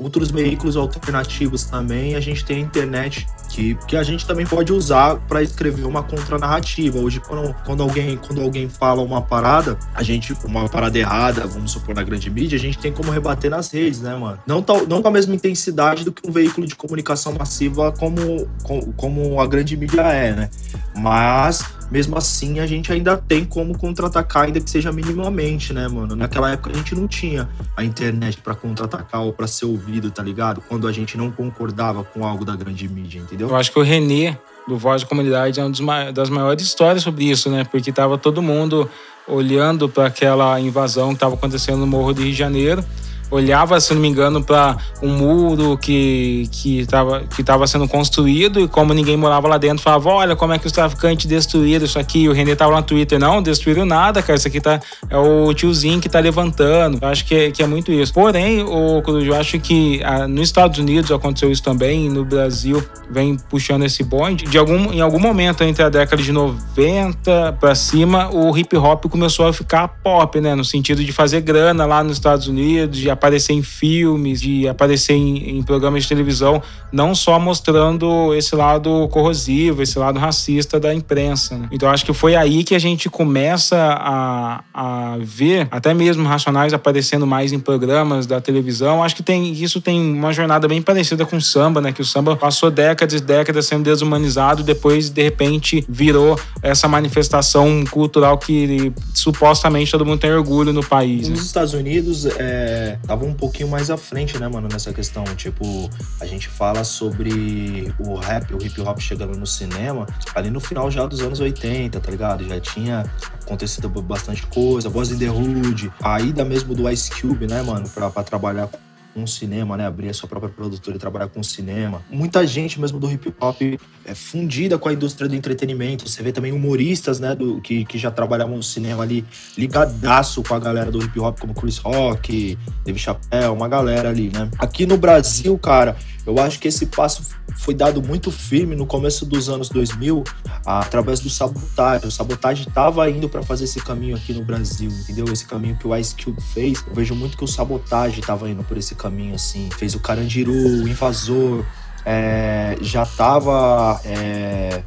outros 0.01 0.31
veículos 0.31 0.75
alternativos 0.75 1.65
também. 1.65 2.15
A 2.15 2.19
gente 2.19 2.43
tem 2.43 2.57
a 2.57 2.59
internet 2.59 3.27
que, 3.49 3.75
que 3.87 3.95
a 3.95 4.03
gente 4.03 4.25
também 4.25 4.45
pode 4.45 4.71
usar 4.73 5.15
para 5.27 5.41
escrever 5.41 5.85
uma 5.85 6.03
contranarrativa. 6.03 6.99
Hoje, 6.99 7.19
quando, 7.19 7.55
quando, 7.65 7.83
alguém, 7.83 8.17
quando 8.17 8.41
alguém 8.41 8.69
fala 8.69 9.01
uma 9.01 9.21
parada, 9.21 9.77
a 9.93 10.03
gente, 10.03 10.35
uma 10.43 10.67
parada 10.69 10.97
errada, 10.97 11.45
vamos 11.47 11.71
supor, 11.71 11.95
na 11.95 12.03
grande 12.03 12.29
mídia, 12.29 12.57
a 12.57 12.59
gente 12.59 12.77
tem 12.77 12.91
como 12.91 13.11
rebater 13.11 13.49
nas 13.49 13.71
redes, 13.71 14.01
né, 14.01 14.15
mano? 14.15 14.39
Não, 14.45 14.61
tal, 14.61 14.85
não 14.87 15.01
com 15.01 15.07
a 15.07 15.11
mesma 15.11 15.33
intensidade 15.33 16.03
do 16.03 16.11
que 16.11 16.27
um 16.27 16.31
veículo 16.31 16.67
de 16.67 16.75
comunicação 16.75 17.33
massiva 17.33 17.91
como, 17.91 18.47
como, 18.63 18.93
como 18.93 19.41
a 19.41 19.47
grande 19.47 19.75
mídia 19.75 20.01
é, 20.01 20.33
né? 20.33 20.49
Mas 20.95 21.76
mesmo 21.89 22.17
assim 22.17 22.59
a 22.59 22.67
gente 22.67 22.91
ainda 22.91 23.17
tem 23.17 23.45
como 23.45 23.77
contra-atacar, 23.77 24.45
ainda 24.45 24.59
que 24.59 24.69
seja 24.69 24.91
minimamente, 24.91 25.73
né, 25.73 25.87
mano? 25.87 26.15
Naquela 26.15 26.51
época 26.51 26.71
a 26.71 26.73
gente 26.73 26.95
não 26.95 27.07
tinha 27.07 27.47
a 27.75 27.83
internet 27.83 28.39
para 28.39 28.55
contra-atacar 28.55 29.21
ou 29.21 29.33
para 29.33 29.47
ser 29.47 29.65
ouvido, 29.65 30.11
tá 30.11 30.21
ligado? 30.21 30.61
Quando 30.67 30.87
a 30.87 30.91
gente 30.91 31.17
não 31.17 31.31
concordava 31.31 32.03
com 32.03 32.25
algo 32.25 32.43
da 32.43 32.55
grande 32.55 32.87
mídia, 32.87 33.19
entendeu? 33.19 33.49
Eu 33.49 33.55
acho 33.55 33.71
que 33.71 33.79
o 33.79 33.83
Renê, 33.83 34.35
do 34.67 34.77
Voz 34.77 35.01
da 35.01 35.07
Comunidade, 35.07 35.59
é 35.59 35.63
uma 35.63 36.11
das 36.11 36.29
maiores 36.29 36.63
histórias 36.63 37.03
sobre 37.03 37.25
isso, 37.25 37.49
né? 37.49 37.63
Porque 37.63 37.91
tava 37.91 38.17
todo 38.17 38.41
mundo 38.41 38.89
olhando 39.27 39.89
para 39.89 40.07
aquela 40.07 40.59
invasão 40.59 41.09
que 41.09 41.15
estava 41.15 41.35
acontecendo 41.35 41.79
no 41.79 41.87
Morro 41.87 42.13
do 42.13 42.21
Rio 42.21 42.31
de 42.31 42.37
Janeiro 42.37 42.83
olhava, 43.29 43.79
se 43.79 43.93
não 43.93 44.01
me 44.01 44.07
engano, 44.07 44.43
para 44.43 44.77
um 45.01 45.09
muro 45.09 45.77
que 45.77 46.49
que 46.51 46.79
estava 46.79 47.21
que 47.21 47.43
tava 47.43 47.67
sendo 47.67 47.87
construído 47.87 48.59
e 48.59 48.67
como 48.67 48.93
ninguém 48.93 49.17
morava 49.17 49.47
lá 49.47 49.57
dentro, 49.57 49.83
falava: 49.83 50.09
Olha 50.09 50.35
como 50.35 50.53
é 50.53 50.59
que 50.59 50.67
os 50.67 50.71
traficantes 50.71 51.25
destruíram 51.25 51.85
isso 51.85 51.99
aqui. 51.99 52.23
E 52.23 52.29
o 52.29 52.33
René 52.33 52.55
tava 52.55 52.71
lá 52.71 52.77
no 52.77 52.85
Twitter: 52.85 53.19
Não, 53.19 53.41
destruíram 53.41 53.85
nada, 53.85 54.21
cara. 54.21 54.37
Isso 54.37 54.47
aqui 54.47 54.61
tá, 54.61 54.79
é 55.09 55.17
o 55.17 55.53
tiozinho 55.53 55.99
que 55.99 56.09
tá 56.09 56.19
levantando. 56.19 56.99
Eu 57.01 57.07
acho 57.07 57.25
que 57.25 57.35
é, 57.35 57.51
que 57.51 57.61
é 57.61 57.67
muito 57.67 57.91
isso. 57.91 58.13
Porém, 58.13 58.63
o 58.63 59.01
Cruz, 59.01 59.25
eu 59.25 59.35
acho 59.35 59.59
que 59.59 60.01
ah, 60.03 60.27
nos 60.27 60.43
Estados 60.43 60.79
Unidos 60.79 61.11
aconteceu 61.11 61.51
isso 61.51 61.63
também, 61.63 62.09
no 62.09 62.23
Brasil 62.23 62.83
vem 63.09 63.37
puxando 63.49 63.83
esse 63.83 64.03
bonde. 64.03 64.45
De 64.45 64.57
algum, 64.57 64.91
em 64.91 65.01
algum 65.01 65.19
momento 65.19 65.63
entre 65.63 65.83
a 65.83 65.89
década 65.89 66.21
de 66.21 66.31
90 66.31 67.57
para 67.59 67.75
cima, 67.75 68.29
o 68.33 68.55
hip 68.57 68.75
hop 68.75 69.05
começou 69.05 69.47
a 69.47 69.53
ficar 69.53 69.87
pop, 69.87 70.39
né? 70.39 70.55
No 70.55 70.63
sentido 70.63 71.03
de 71.03 71.11
fazer 71.11 71.41
grana 71.41 71.85
lá 71.85 72.03
nos 72.03 72.13
Estados 72.13 72.47
Unidos, 72.47 72.97
de 72.97 73.09
aparecer 73.17 73.53
em 73.53 73.63
filmes, 73.63 74.39
de 74.41 74.67
aparecer 74.67 75.13
em, 75.13 75.57
em, 75.57 75.63
programas 75.63 76.03
de 76.03 76.09
televisão, 76.09 76.61
não 76.91 77.13
só 77.13 77.39
mostrando 77.39 78.33
esse 78.33 78.55
lado 78.55 79.07
corrosivo, 79.09 79.81
esse 79.81 79.97
lado 79.97 80.19
racista 80.19 80.79
da 80.79 80.93
imprensa. 80.93 81.57
Né? 81.57 81.67
Então 81.71 81.89
acho 81.89 82.05
que 82.05 82.13
foi 82.13 82.35
aí 82.35 82.63
que 82.63 82.75
a 82.75 82.79
gente 82.79 83.09
começa 83.09 83.75
a, 83.77 84.63
a 84.73 85.17
ver 85.19 85.67
até 85.71 85.93
mesmo 85.93 86.27
Racionais 86.27 86.73
aparecendo 86.73 87.25
mais 87.25 87.51
em 87.51 87.59
programas 87.59 88.25
da 88.25 88.39
televisão. 88.39 89.03
Acho 89.03 89.15
que 89.15 89.23
tem 89.23 89.51
isso 89.51 89.81
tem 89.81 89.99
uma 89.99 90.31
jornada 90.31 90.67
bem 90.67 90.81
parecida 90.81 91.25
com 91.25 91.37
o 91.37 91.41
samba, 91.41 91.81
né? 91.81 91.91
Que 91.91 92.01
o 92.01 92.05
samba 92.05 92.35
passou 92.35 92.69
décadas 92.69 93.19
e 93.19 93.23
décadas 93.23 93.65
sendo 93.65 93.83
desumanizado, 93.83 94.63
depois 94.63 95.09
de 95.09 95.23
repente 95.23 95.85
virou 95.89 96.39
essa 96.61 96.87
manifestação 96.87 97.83
cultural 97.89 98.37
que 98.37 98.91
supostamente 99.13 99.91
todo 99.91 100.05
mundo 100.05 100.19
tem 100.19 100.31
orgulho 100.31 100.71
no 100.71 100.83
país. 100.83 101.27
Nos 101.29 101.39
né? 101.39 101.45
Estados 101.45 101.73
Unidos, 101.73 102.25
é, 102.25 102.97
tava 103.07 103.25
um 103.25 103.33
pouquinho 103.33 103.69
mais 103.69 103.89
à 103.89 103.97
frente, 103.97 104.37
né, 104.37 104.47
mano, 104.47 104.67
nessa 104.71 104.93
questão. 104.93 105.23
Tipo, 105.35 105.89
a 106.19 106.25
gente 106.25 106.49
fala 106.49 106.83
sobre 106.83 107.93
o 107.99 108.15
rap, 108.15 108.53
o 108.53 108.61
hip 108.61 108.79
hop 108.81 108.99
chegando 108.99 109.37
no 109.37 109.47
cinema 109.47 110.05
ali 110.35 110.49
no 110.51 110.59
final 110.59 110.91
já 110.91 111.05
dos 111.05 111.21
anos 111.21 111.39
80, 111.39 111.99
tá 111.99 112.11
ligado? 112.11 112.47
Já 112.47 112.59
tinha 112.59 113.05
acontecido 113.43 113.89
bastante 113.89 114.45
coisa, 114.47 114.89
Boys 114.89 115.11
in 115.11 115.17
the 115.17 115.29
Hood, 115.29 115.91
a 116.01 116.19
ida 116.19 116.43
mesmo 116.43 116.75
do 116.75 116.89
Ice 116.89 117.09
Cube, 117.09 117.47
né, 117.47 117.61
mano, 117.61 117.87
pra, 117.89 118.09
pra 118.09 118.23
trabalhar 118.23 118.67
com 118.67 118.86
cinema, 119.25 119.77
né? 119.77 119.87
Abrir 119.87 120.09
a 120.09 120.13
sua 120.13 120.27
própria 120.27 120.51
produtora 120.51 120.97
e 120.97 120.99
trabalhar 120.99 121.27
com 121.29 121.41
cinema. 121.41 122.03
Muita 122.09 122.45
gente 122.45 122.79
mesmo 122.79 122.99
do 122.99 123.09
hip 123.09 123.33
hop 123.39 123.61
é 124.05 124.13
fundida 124.13 124.77
com 124.77 124.89
a 124.89 124.93
indústria 124.93 125.27
do 125.27 125.35
entretenimento. 125.35 126.07
Você 126.07 126.21
vê 126.21 126.31
também 126.31 126.51
humoristas, 126.51 127.19
né? 127.19 127.33
Do, 127.33 127.61
que, 127.61 127.85
que 127.85 127.97
já 127.97 128.11
trabalhavam 128.11 128.57
no 128.57 128.63
cinema 128.63 129.03
ali, 129.03 129.25
ligadaço 129.57 130.43
com 130.43 130.53
a 130.53 130.59
galera 130.59 130.91
do 130.91 131.01
hip 131.01 131.19
hop, 131.19 131.39
como 131.39 131.53
Chris 131.53 131.77
Rock, 131.77 132.57
Dave 132.85 132.99
Chappelle, 132.99 133.47
uma 133.47 133.67
galera 133.67 134.09
ali, 134.09 134.29
né? 134.33 134.49
Aqui 134.59 134.85
no 134.85 134.97
Brasil, 134.97 135.57
cara, 135.57 135.95
eu 136.27 136.37
acho 136.39 136.59
que 136.59 136.67
esse 136.67 136.85
passo 136.87 137.23
foi 137.55 137.73
dado 137.73 138.03
muito 138.03 138.29
firme 138.29 138.75
no 138.75 138.85
começo 138.85 139.25
dos 139.25 139.47
anos 139.47 139.69
2000, 139.69 140.25
através 140.65 141.21
do 141.21 141.29
Sabotagem. 141.29 142.05
O 142.05 142.11
Sabotagem 142.11 142.67
estava 142.67 143.09
indo 143.09 143.29
para 143.29 143.41
fazer 143.41 143.63
esse 143.63 143.79
caminho 143.79 144.17
aqui 144.17 144.33
no 144.33 144.43
Brasil, 144.43 144.91
entendeu? 144.91 145.25
Esse 145.31 145.45
caminho 145.45 145.77
que 145.77 145.87
o 145.87 145.95
Ice 145.95 146.13
Cube 146.21 146.41
fez. 146.53 146.83
Eu 146.85 146.93
vejo 146.93 147.15
muito 147.15 147.37
que 147.37 147.45
o 147.45 147.47
Sabotagem 147.47 148.19
estava 148.19 148.49
indo 148.49 148.61
por 148.61 148.77
esse 148.77 148.93
caminho, 148.93 149.35
assim. 149.35 149.69
Fez 149.77 149.95
o 149.95 150.01
Carandiru, 150.01 150.51
o 150.51 150.87
Invasor, 150.87 151.63
é, 152.05 152.77
já 152.81 153.03
estava 153.03 154.01
é, 154.03 154.83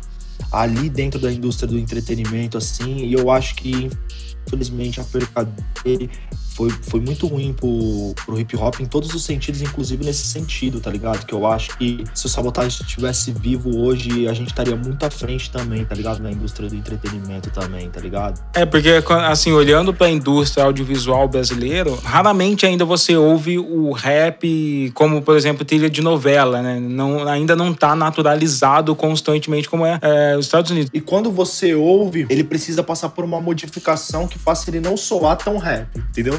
ali 0.53 0.91
dentro 0.91 1.19
da 1.19 1.33
indústria 1.33 1.67
do 1.67 1.79
entretenimento, 1.79 2.59
assim, 2.59 2.99
e 2.99 3.15
eu 3.15 3.31
acho 3.31 3.55
que, 3.55 3.91
infelizmente, 4.47 5.01
a 5.01 5.05
perca 5.05 5.49
dele 5.83 6.11
foi, 6.61 6.69
foi 6.69 7.01
muito 7.01 7.27
ruim 7.27 7.55
pro, 7.55 8.15
pro 8.27 8.39
hip 8.39 8.55
hop 8.55 8.81
em 8.81 8.85
todos 8.85 9.15
os 9.15 9.25
sentidos, 9.25 9.63
inclusive 9.63 10.05
nesse 10.05 10.27
sentido, 10.27 10.79
tá 10.79 10.91
ligado? 10.91 11.25
Que 11.25 11.33
eu 11.33 11.47
acho 11.47 11.79
que 11.79 12.05
se 12.13 12.27
o 12.27 12.29
Sabotagem 12.29 12.83
estivesse 12.83 13.33
vivo 13.33 13.79
hoje, 13.81 14.29
a 14.29 14.35
gente 14.35 14.49
estaria 14.49 14.77
muito 14.77 15.03
à 15.07 15.11
frente 15.11 15.51
também, 15.51 15.87
tá 15.87 15.95
ligado? 15.95 16.23
Na 16.23 16.31
indústria 16.31 16.69
do 16.69 16.77
entretenimento 16.77 17.49
também, 17.51 17.89
tá 17.89 17.99
ligado? 17.99 18.39
É, 18.55 18.67
porque, 18.67 19.03
assim, 19.27 19.53
olhando 19.53 19.95
pra 19.95 20.11
indústria 20.11 20.65
audiovisual 20.65 21.27
brasileiro, 21.29 21.99
raramente 22.05 22.67
ainda 22.67 22.85
você 22.85 23.17
ouve 23.17 23.59
o 23.59 23.93
rap 23.93 24.93
como, 24.95 25.23
por 25.23 25.37
exemplo, 25.37 25.65
trilha 25.65 25.89
de 25.89 26.03
novela, 26.03 26.61
né? 26.61 26.79
Não, 26.79 27.27
ainda 27.27 27.57
não 27.57 27.73
tá 27.73 27.97
naturalizado 27.97 28.95
constantemente 28.95 29.67
como 29.67 29.87
é, 29.87 29.99
é 30.03 30.37
os 30.37 30.45
Estados 30.45 30.71
Unidos. 30.71 30.91
E 30.93 31.01
quando 31.01 31.31
você 31.31 31.75
ouve, 31.75 32.27
ele 32.29 32.45
precisa 32.45 32.83
passar 32.83 33.09
por 33.09 33.25
uma 33.25 33.41
modificação 33.41 34.29
que 34.29 34.39
faça 34.39 34.69
ele 34.69 34.81
não 34.81 34.95
soar 34.95 35.39
tão 35.39 35.57
rap, 35.57 35.89
entendeu? 35.97 36.39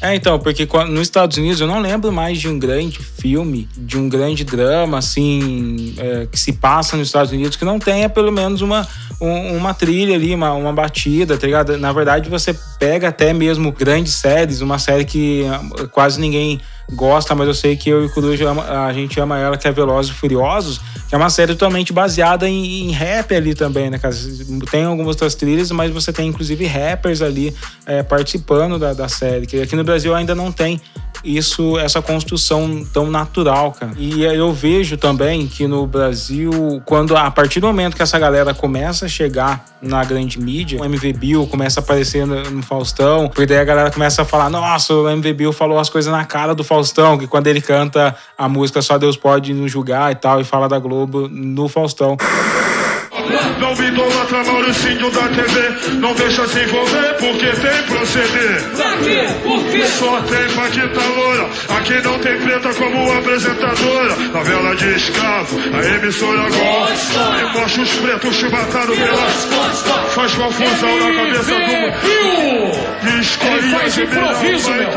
É, 0.00 0.14
então, 0.14 0.38
porque 0.38 0.68
nos 0.88 1.02
Estados 1.02 1.36
Unidos 1.38 1.60
eu 1.60 1.66
não 1.66 1.80
lembro 1.80 2.12
mais 2.12 2.38
de 2.38 2.48
um 2.48 2.58
grande 2.58 2.98
filme, 2.98 3.66
de 3.76 3.96
um 3.96 4.08
grande 4.08 4.44
drama, 4.44 4.98
assim, 4.98 5.94
é, 5.96 6.26
que 6.30 6.38
se 6.38 6.52
passa 6.52 6.96
nos 6.96 7.08
Estados 7.08 7.32
Unidos 7.32 7.56
que 7.56 7.64
não 7.64 7.78
tenha 7.78 8.08
pelo 8.08 8.30
menos 8.30 8.60
uma, 8.60 8.86
um, 9.20 9.56
uma 9.56 9.72
trilha 9.72 10.14
ali, 10.14 10.34
uma, 10.34 10.52
uma 10.52 10.72
batida, 10.72 11.38
tá 11.38 11.46
ligado? 11.46 11.78
Na 11.78 11.92
verdade, 11.92 12.28
você 12.28 12.54
pega 12.78 13.08
até 13.08 13.32
mesmo 13.32 13.72
grandes 13.72 14.14
séries, 14.14 14.60
uma 14.60 14.78
série 14.78 15.04
que 15.04 15.46
ah, 15.46 15.86
quase 15.90 16.20
ninguém 16.20 16.60
gosta, 16.92 17.34
mas 17.34 17.48
eu 17.48 17.54
sei 17.54 17.76
que 17.76 17.90
eu 17.90 18.02
e 18.02 18.06
o 18.06 18.10
Coruja 18.10 18.50
a 18.50 18.92
gente 18.92 19.18
ama 19.18 19.38
ela, 19.38 19.56
que 19.56 19.66
é 19.66 19.72
Velozes 19.72 20.12
e 20.12 20.14
Furiosos, 20.14 20.80
que 21.08 21.14
é 21.14 21.18
uma 21.18 21.30
série 21.30 21.52
totalmente 21.52 21.92
baseada 21.92 22.48
em, 22.48 22.84
em 22.84 22.90
rap 22.92 23.34
ali 23.34 23.54
também, 23.54 23.90
né, 23.90 23.98
cara? 23.98 24.14
Tem 24.70 24.84
algumas 24.84 25.08
outras 25.08 25.34
trilhas, 25.34 25.70
mas 25.70 25.90
você 25.90 26.12
tem 26.12 26.28
inclusive 26.28 26.64
rappers 26.66 27.22
ali 27.22 27.54
é, 27.86 28.02
participando 28.02 28.78
da, 28.78 28.92
da 28.92 29.08
série, 29.08 29.46
que 29.46 29.60
aqui 29.60 29.74
no 29.74 29.84
Brasil 29.86 30.14
ainda 30.14 30.34
não 30.34 30.52
tem 30.52 30.80
isso, 31.26 31.78
essa 31.78 32.00
construção 32.00 32.84
tão 32.92 33.10
natural, 33.10 33.72
cara. 33.72 33.92
E 33.96 34.22
eu 34.22 34.52
vejo 34.52 34.96
também 34.96 35.46
que 35.46 35.66
no 35.66 35.86
Brasil, 35.86 36.80
quando 36.84 37.16
a 37.16 37.30
partir 37.30 37.60
do 37.60 37.66
momento 37.66 37.96
que 37.96 38.02
essa 38.02 38.18
galera 38.18 38.54
começa 38.54 39.06
a 39.06 39.08
chegar 39.08 39.64
na 39.82 40.04
grande 40.04 40.40
mídia, 40.40 40.80
o 40.80 40.84
MV 40.84 41.12
Bill 41.14 41.46
começa 41.46 41.80
a 41.80 41.82
aparecer 41.82 42.26
no, 42.26 42.42
no 42.50 42.62
Faustão, 42.62 43.28
porque 43.28 43.46
daí 43.46 43.58
a 43.58 43.64
galera 43.64 43.90
começa 43.90 44.22
a 44.22 44.24
falar: 44.24 44.48
nossa, 44.48 44.94
o 44.94 45.08
MV 45.08 45.32
Bill 45.32 45.52
falou 45.52 45.78
as 45.78 45.88
coisas 45.88 46.12
na 46.12 46.24
cara 46.24 46.54
do 46.54 46.62
Faustão, 46.62 47.18
que 47.18 47.26
quando 47.26 47.48
ele 47.48 47.60
canta 47.60 48.14
a 48.38 48.48
música 48.48 48.80
Só 48.80 48.96
Deus 48.96 49.16
Pode 49.16 49.52
nos 49.52 49.70
julgar 49.70 50.12
e 50.12 50.14
tal, 50.14 50.40
e 50.40 50.44
fala 50.44 50.68
da 50.68 50.78
Globo 50.78 51.28
no 51.28 51.68
Faustão. 51.68 52.16
Não 53.58 53.74
me 53.74 53.88
idolatra 53.88 54.44
Mauricinho 54.44 55.10
da 55.10 55.28
TV 55.28 55.96
Não 55.98 56.14
deixa 56.14 56.46
se 56.46 56.60
envolver 56.60 57.14
porque 57.18 57.46
tem 57.46 57.82
proceder. 57.84 58.62
Pra 58.76 58.96
quê? 58.98 59.26
Por 59.42 59.64
quê? 59.64 59.86
Só 59.86 60.20
tem 60.22 60.54
paquita 60.54 61.00
loura 61.00 61.48
Aqui 61.78 61.94
não 62.02 62.18
tem 62.18 62.38
preta 62.38 62.74
como 62.74 63.12
apresentadora. 63.12 64.16
Novela 64.32 64.76
de 64.76 64.94
escravo 64.96 65.58
A 65.72 65.96
emissora 65.96 66.48
gosta. 66.50 67.20
E 67.40 67.58
mostra 67.58 67.82
os 67.82 67.92
pretos 67.94 68.36
chibatados 68.36 68.98
pela 68.98 69.26
Faz 70.08 70.34
confusão 70.34 70.98
na 70.98 71.14
cabeça 71.14 71.52
do 71.52 71.58
mundo 71.60 71.86
Ele 73.06 73.70
faz 73.70 73.98
improviso, 73.98 74.70
meu. 74.70 74.90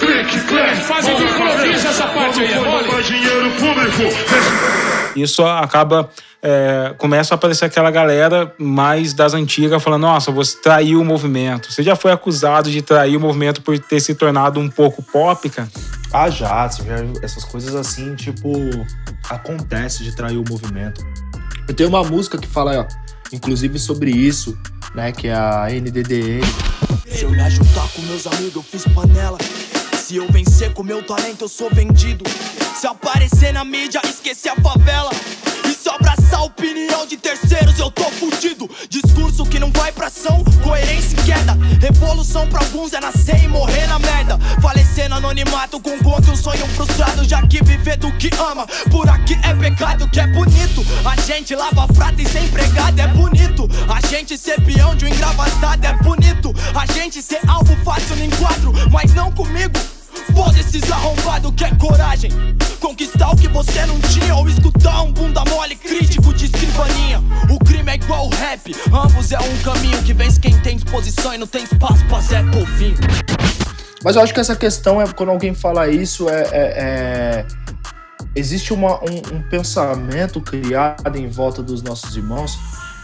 Clique, 0.00 0.40
clique 0.46 0.76
Faz 0.82 1.08
improviso 1.08 1.88
essa 1.88 2.06
parte 2.06 2.40
aí, 2.40 2.52
é 2.52 2.58
mole? 2.58 3.02
dinheiro 3.02 3.50
público 3.52 4.95
Isso 5.16 5.44
acaba 5.44 6.10
é, 6.42 6.94
começa 6.96 7.34
a 7.34 7.36
aparecer 7.36 7.64
aquela 7.64 7.90
galera 7.90 8.54
mais 8.56 9.12
das 9.12 9.34
antigas 9.34 9.82
falando: 9.82 10.02
nossa, 10.02 10.30
você 10.30 10.56
traiu 10.58 11.00
o 11.00 11.04
movimento. 11.04 11.72
Você 11.72 11.82
já 11.82 11.96
foi 11.96 12.12
acusado 12.12 12.70
de 12.70 12.82
trair 12.82 13.16
o 13.16 13.20
movimento 13.20 13.62
por 13.62 13.76
ter 13.78 13.98
se 13.98 14.14
tornado 14.14 14.60
um 14.60 14.68
pouco 14.68 15.02
pop, 15.02 15.48
cara? 15.50 15.68
Ah, 16.12 16.30
já. 16.30 16.70
Essas 17.20 17.44
coisas 17.44 17.74
assim, 17.74 18.14
tipo, 18.14 18.52
acontece 19.28 20.04
de 20.04 20.14
trair 20.14 20.36
o 20.36 20.44
movimento. 20.48 21.04
Eu 21.66 21.74
tenho 21.74 21.88
uma 21.88 22.04
música 22.04 22.38
que 22.38 22.46
fala, 22.46 22.86
inclusive, 23.32 23.76
sobre 23.78 24.12
isso, 24.12 24.56
né? 24.94 25.10
Que 25.10 25.26
é 25.26 25.34
a 25.34 25.66
NDDN. 25.68 26.46
Se 27.10 27.24
eu 27.24 27.30
me 27.30 27.40
ajudar 27.40 27.88
com 27.92 28.02
meus 28.02 28.24
amigos, 28.26 28.54
eu 28.54 28.62
fiz 28.62 28.84
panela. 28.94 29.38
Se 30.06 30.14
eu 30.14 30.30
vencer 30.30 30.72
com 30.72 30.84
meu 30.84 31.02
talento, 31.02 31.42
eu 31.42 31.48
sou 31.48 31.68
vendido. 31.68 32.22
Se 32.76 32.86
aparecer 32.86 33.52
na 33.52 33.64
mídia, 33.64 34.00
esquecer 34.04 34.50
a 34.50 34.54
favela. 34.54 35.10
E 35.68 35.74
se 35.74 35.88
abraçar 35.88 36.38
a 36.38 36.44
opinião 36.44 37.04
de 37.04 37.16
terceiros, 37.16 37.76
eu 37.76 37.90
tô 37.90 38.04
fudido. 38.12 38.70
Discurso 38.88 39.44
que 39.44 39.58
não 39.58 39.72
vai 39.72 39.90
pra 39.90 40.06
ação, 40.06 40.44
coerência 40.62 41.18
em 41.18 41.24
queda. 41.24 41.58
Revolução 41.80 42.46
pra 42.46 42.60
alguns 42.60 42.92
é 42.92 43.00
nascer 43.00 43.42
e 43.42 43.48
morrer 43.48 43.88
na 43.88 43.98
merda. 43.98 44.38
Falecendo 44.62 45.16
anonimato 45.16 45.80
com 45.80 45.98
conta 45.98 46.28
e 46.28 46.30
um 46.34 46.36
sonho 46.36 46.68
frustrado. 46.68 47.24
Já 47.24 47.44
que 47.44 47.60
viver 47.64 47.96
do 47.96 48.12
que 48.12 48.30
ama, 48.38 48.64
por 48.92 49.08
aqui 49.08 49.36
é 49.42 49.52
pecado 49.54 50.08
que 50.08 50.20
é 50.20 50.28
bonito. 50.28 50.86
A 51.04 51.20
gente 51.22 51.56
lava 51.56 51.92
frata 51.92 52.22
e 52.22 52.28
sem 52.28 52.44
empregado 52.44 53.00
é 53.00 53.08
bonito. 53.08 53.68
A 53.92 54.06
gente 54.06 54.38
ser 54.38 54.60
peão 54.60 54.94
de 54.94 55.04
um 55.04 55.08
engravatado 55.08 55.84
é 55.84 55.94
bonito. 55.94 56.54
A 56.76 56.86
gente 56.92 57.20
ser 57.20 57.40
alvo 57.48 57.76
fácil 57.84 58.14
no 58.14 58.24
enquadro, 58.24 58.72
mas 58.92 59.12
não 59.12 59.32
comigo. 59.32 59.95
Foda 60.34 60.58
esses 60.58 60.90
arrombados 60.90 61.52
que 61.56 61.64
é 61.64 61.74
coragem. 61.76 62.30
Conquistar 62.80 63.30
o 63.30 63.36
que 63.36 63.48
você 63.48 63.84
não 63.86 63.98
tinha 64.00 64.34
ou 64.34 64.48
escutar 64.48 65.02
um 65.02 65.12
bunda 65.12 65.42
mole 65.48 65.74
crítico 65.76 66.32
de 66.34 66.46
escrivaninha. 66.46 67.22
O 67.50 67.58
crime 67.64 67.90
é 67.90 67.94
igual 67.94 68.26
o 68.26 68.30
rap, 68.30 68.74
ambos 68.92 69.32
é 69.32 69.38
um 69.38 69.56
caminho 69.62 70.02
que 70.02 70.12
vence 70.12 70.38
quem 70.40 70.58
tem 70.60 70.76
disposição 70.76 71.34
e 71.34 71.38
não 71.38 71.46
tem 71.46 71.64
espaço 71.64 72.04
pra 72.06 72.20
Zé 72.20 72.42
Povinho. 72.44 72.96
Mas 74.04 74.14
eu 74.16 74.22
acho 74.22 74.32
que 74.32 74.40
essa 74.40 74.54
questão 74.54 75.00
é 75.00 75.06
quando 75.08 75.30
alguém 75.30 75.54
fala 75.54 75.88
isso 75.88 76.28
é, 76.28 76.42
é- 76.42 76.46
é- 76.52 77.46
existe 78.34 78.72
uma- 78.72 78.96
um, 79.02 79.36
um 79.36 79.42
pensamento 79.50 80.40
criado 80.40 81.16
em 81.16 81.28
volta 81.28 81.62
dos 81.62 81.82
nossos 81.82 82.14
irmãos 82.16 82.56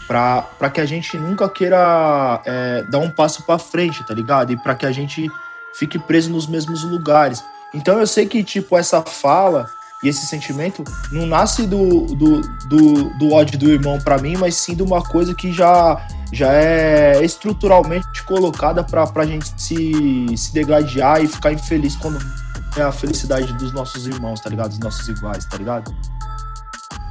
para 0.07 0.69
que 0.71 0.79
a 0.79 0.85
gente 0.85 1.17
nunca 1.17 1.49
queira 1.49 2.41
é, 2.45 2.83
dar 2.83 2.99
um 2.99 3.09
passo 3.09 3.43
para 3.43 3.57
frente, 3.57 4.05
tá 4.05 4.13
ligado? 4.13 4.51
E 4.53 4.57
para 4.57 4.75
que 4.75 4.85
a 4.85 4.91
gente 4.91 5.29
fique 5.73 5.97
preso 5.99 6.29
nos 6.29 6.47
mesmos 6.47 6.83
lugares. 6.83 7.43
Então 7.73 7.99
eu 7.99 8.07
sei 8.07 8.25
que 8.25 8.43
tipo 8.43 8.77
essa 8.77 9.01
fala 9.01 9.69
e 10.03 10.09
esse 10.09 10.25
sentimento 10.27 10.83
não 11.11 11.25
nasce 11.25 11.65
do, 11.65 12.05
do, 12.07 12.41
do, 12.67 13.09
do 13.17 13.31
ódio 13.31 13.57
do 13.57 13.69
irmão 13.69 13.99
para 13.99 14.17
mim, 14.17 14.35
mas 14.35 14.55
sim 14.55 14.75
de 14.75 14.83
uma 14.83 15.01
coisa 15.01 15.33
que 15.33 15.51
já 15.51 16.05
já 16.31 16.51
é 16.51 17.23
estruturalmente 17.23 18.23
colocada 18.23 18.83
pra, 18.83 19.05
pra 19.05 19.23
gente 19.23 19.53
se, 19.55 20.35
se 20.35 20.51
degladiar 20.51 21.23
e 21.23 21.27
ficar 21.27 21.53
infeliz 21.53 21.95
quando 21.95 22.19
é 22.75 22.81
a 22.81 22.91
felicidade 22.91 23.53
dos 23.53 23.71
nossos 23.71 24.07
irmãos, 24.07 24.39
tá 24.39 24.49
ligado? 24.49 24.69
Dos 24.69 24.79
nossos 24.79 25.07
iguais, 25.07 25.45
tá 25.45 25.57
ligado? 25.57 25.95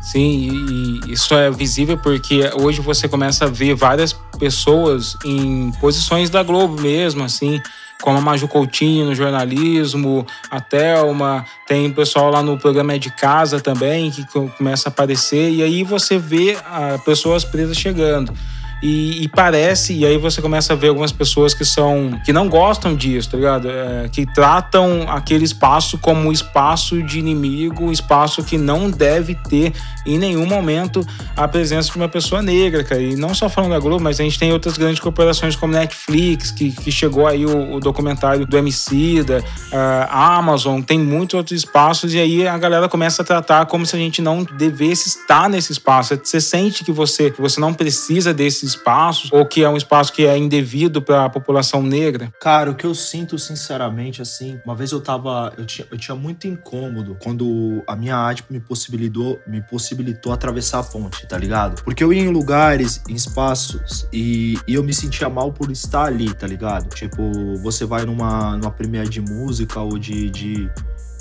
Sim, 0.03 1.01
e, 1.07 1.13
isso 1.13 1.33
é 1.35 1.51
visível 1.51 1.97
porque 1.97 2.51
hoje 2.61 2.81
você 2.81 3.09
começa 3.09 3.45
a 3.45 3.49
ver 3.49 3.75
várias 3.77 4.13
pessoas 4.39 5.17
em 5.25 5.71
posições 5.81 6.29
da 6.29 6.43
Globo 6.43 6.81
mesmo, 6.81 7.23
assim, 7.23 7.61
como 8.03 8.19
a 8.19 8.21
Maju 8.21 8.47
Coutinho 8.49 9.07
no 9.07 9.15
jornalismo, 9.15 10.27
a 10.51 10.61
Thelma, 10.61 11.47
tem 11.67 11.91
pessoal 11.91 12.31
lá 12.31 12.43
no 12.43 12.59
programa 12.59 12.93
É 12.95 12.99
de 12.99 13.11
Casa 13.11 13.61
também 13.61 14.11
que 14.11 14.27
co- 14.27 14.51
começa 14.59 14.89
a 14.89 14.91
aparecer, 14.91 15.51
e 15.51 15.63
aí 15.63 15.83
você 15.85 16.19
vê 16.19 16.59
ah, 16.67 16.99
pessoas 17.05 17.45
presas 17.45 17.79
chegando. 17.79 18.35
E, 18.83 19.23
e 19.23 19.29
parece, 19.29 19.95
e 19.95 20.05
aí 20.05 20.19
você 20.19 20.43
começa 20.43 20.73
a 20.73 20.77
ver 20.77 20.89
algumas 20.89 21.13
pessoas 21.13 21.55
que 21.55 21.65
são 21.65 22.21
que 22.25 22.33
não 22.33 22.49
gostam 22.49 22.97
disso, 22.97 23.31
tá 23.31 23.37
ligado? 23.37 23.71
É, 23.71 24.09
que 24.11 24.27
tratam 24.27 25.07
aquele 25.09 25.45
espaço 25.45 25.97
como 25.99 26.29
um 26.29 26.33
espaço 26.33 27.01
de 27.01 27.21
inimigo, 27.21 27.93
espaço 27.93 28.43
que 28.43 28.59
não 28.59 28.91
deve 28.91 29.37
ter 29.37 29.73
em 30.05 30.19
nenhum 30.19 30.47
momento 30.47 31.07
a 31.37 31.47
presença 31.47 31.91
de 31.91 31.97
uma 31.97 32.09
pessoa 32.09 32.43
negra, 32.43 32.83
cara. 32.83 33.01
E 33.01 33.15
não 33.15 33.35
só 33.35 33.49
falando 33.49 33.71
da 33.71 33.79
Globo, 33.79 34.03
mas 34.03 34.19
a 34.19 34.25
gente 34.25 34.37
tem 34.39 34.53
outras 34.53 34.77
grandes 34.77 34.99
corporações 34.99 35.55
como 35.55 35.73
Netflix, 35.73 36.51
que, 36.51 36.73
que 36.73 36.91
chegou 36.91 37.29
aí 37.29 37.47
o, 37.47 37.75
o 37.75 37.81
documentário 37.81 38.45
do 38.45 38.59
Emicida, 38.59 39.45
a 39.73 40.37
Amazon, 40.37 40.83
tem 40.83 40.99
muitos 40.99 41.35
outros 41.35 41.57
espaços, 41.57 42.15
e 42.15 42.19
aí 42.19 42.49
a 42.49 42.59
galera 42.59 42.89
começa 42.89 43.23
a 43.23 43.25
tratar 43.25 43.67
como 43.67 43.87
se 43.87 43.95
a 43.95 43.99
gente 43.99 44.21
não 44.21 44.43
devesse 44.43 45.09
estar 45.09 45.49
nesse 45.49 45.71
espaço. 45.71 46.19
Você 46.23 46.41
sente 46.41 46.83
que 46.83 46.91
você, 46.91 47.31
que 47.31 47.41
você 47.41 47.61
não 47.61 47.73
precisa 47.73 48.35
desses 48.35 48.72
espaços, 48.75 49.31
ou 49.33 49.47
que 49.47 49.63
é 49.63 49.69
um 49.69 49.77
espaço 49.77 50.13
que 50.13 50.27
é 50.27 50.37
indevido 50.37 51.01
para 51.01 51.25
a 51.25 51.31
população 51.31 51.83
negra? 51.83 52.33
Cara, 52.41 52.71
o 52.71 52.75
que 52.75 52.85
eu 52.85 52.95
sinto, 52.95 53.39
sinceramente, 53.39 54.21
assim, 54.21 54.61
uma 54.65 54.75
vez 54.75 54.93
eu 54.93 55.01
tava. 55.01 55.53
Eu 55.57 55.65
tinha, 55.65 55.87
eu 55.91 55.99
tinha 55.99 56.15
muito 56.15 56.47
incômodo 56.47 57.17
quando 57.23 57.83
a 57.87 57.97
minha 57.97 58.17
arte 58.17 58.45
me 58.51 58.61
possibilitou, 58.61 59.41
me 59.47 59.61
possibilitou 59.63 60.33
atravessar 60.33 60.81
a 60.81 60.85
ponte, 60.85 61.27
tá 61.27 61.39
ligado? 61.39 61.83
Porque 61.83 62.03
eu 62.03 62.13
ia 62.13 62.23
em 62.23 62.29
lugares, 62.29 63.03
em 63.09 63.15
espaços, 63.15 64.07
e, 64.13 64.59
e 64.67 64.75
eu 64.75 64.83
me 64.83 64.93
sentia 64.93 65.29
mal 65.29 65.53
por 65.53 65.71
estar 65.71 66.05
ali, 66.05 66.33
tá 66.35 66.47
ligado? 66.47 66.89
Tipo, 66.95 67.23
você 67.63 67.85
vai 67.85 68.05
numa, 68.05 68.57
numa 68.57 68.71
premiere 68.71 69.09
de 69.09 69.21
música 69.21 69.81
ou 69.81 69.99
de. 69.99 70.31
de 70.31 70.71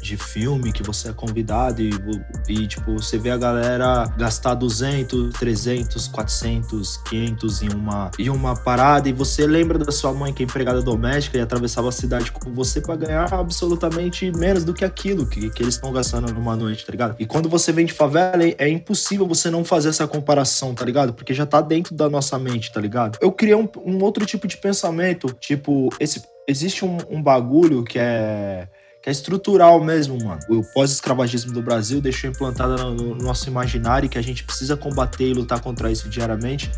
de 0.02 0.18
filme 0.18 0.72
que 0.72 0.84
você 0.84 1.10
é 1.10 1.14
convidado 1.14 1.82
e, 1.82 1.92
e 2.50 2.68
tipo 2.68 2.94
você 2.94 3.18
vê 3.18 3.32
a 3.32 3.38
galera 3.38 4.06
gastar 4.18 4.56
200, 4.56 5.34
300, 5.34 6.08
400, 6.08 6.98
500 6.98 7.62
em 7.62 7.70
uma 7.74 8.12
em 8.18 8.30
uma 8.30 8.56
parada 8.56 9.08
e 9.08 9.14
você 9.14 9.46
lembra 9.46 9.78
da 9.78 9.92
sua 9.92 10.14
mãe 10.14 10.34
que 10.34 10.44
é 10.44 10.46
empregada 10.46 10.82
doméstica 10.82 11.38
e 11.38 11.42
atravessava 11.42 11.90
a 11.90 11.92
cidade 11.92 12.32
com 12.32 12.52
você 12.54 12.82
pra 12.82 12.96
ganhar 12.96 13.32
absolutamente 13.34 14.32
menos 14.32 14.64
do 14.64 14.74
que 14.74 14.84
aquilo 14.84 15.26
que, 15.26 15.50
que 15.50 15.64
eles 15.64 15.76
estão 15.76 15.92
gastando 15.92 16.34
numa 16.34 16.56
noite, 16.56 16.86
tá 16.86 16.92
ligado? 16.92 17.16
E 17.20 17.26
quando 17.26 17.48
você 17.48 17.72
vem 17.72 17.86
de 17.86 17.94
favela 17.94 18.44
é, 18.44 18.56
é 18.58 18.70
impossível 18.70 19.28
você 19.28 19.50
não 19.50 19.64
fazer 19.64 19.90
essa 19.90 20.08
comparação, 20.08 20.74
tá 20.74 20.84
ligado? 20.84 21.14
Porque 21.14 21.34
já 21.34 21.46
tá 21.46 21.62
dentro 21.62 21.94
da 21.94 22.10
nossa 22.10 22.38
mente, 22.40 22.72
tá 22.72 22.82
ligado? 22.82 23.18
Eu 23.22 23.32
criei 23.32 23.56
um, 23.56 23.70
um 23.86 24.04
outro 24.04 24.26
tipo 24.26 24.48
de 24.48 24.58
pensamento, 24.58 25.34
tipo 25.40 25.90
esse 26.00 26.22
existe 26.48 26.84
um, 26.84 26.98
um 27.10 27.22
bagulho 27.22 27.84
que 27.84 27.98
é 27.98 28.68
que 29.02 29.10
é 29.10 29.12
estrutural 29.12 29.84
mesmo, 29.84 30.18
mano. 30.24 30.40
O 30.48 30.64
pós-escravagismo 30.64 31.52
do 31.52 31.62
Brasil 31.62 32.00
deixou 32.00 32.30
implantada 32.30 32.78
no, 32.78 32.94
no 32.94 33.16
nosso 33.16 33.50
imaginário 33.50 34.08
que 34.08 34.18
a 34.18 34.22
gente 34.22 34.44
precisa 34.44 34.78
combater 34.78 35.28
e 35.28 35.34
lutar 35.34 35.60
contra 35.60 35.92
isso 35.92 36.08
diariamente, 36.08 36.72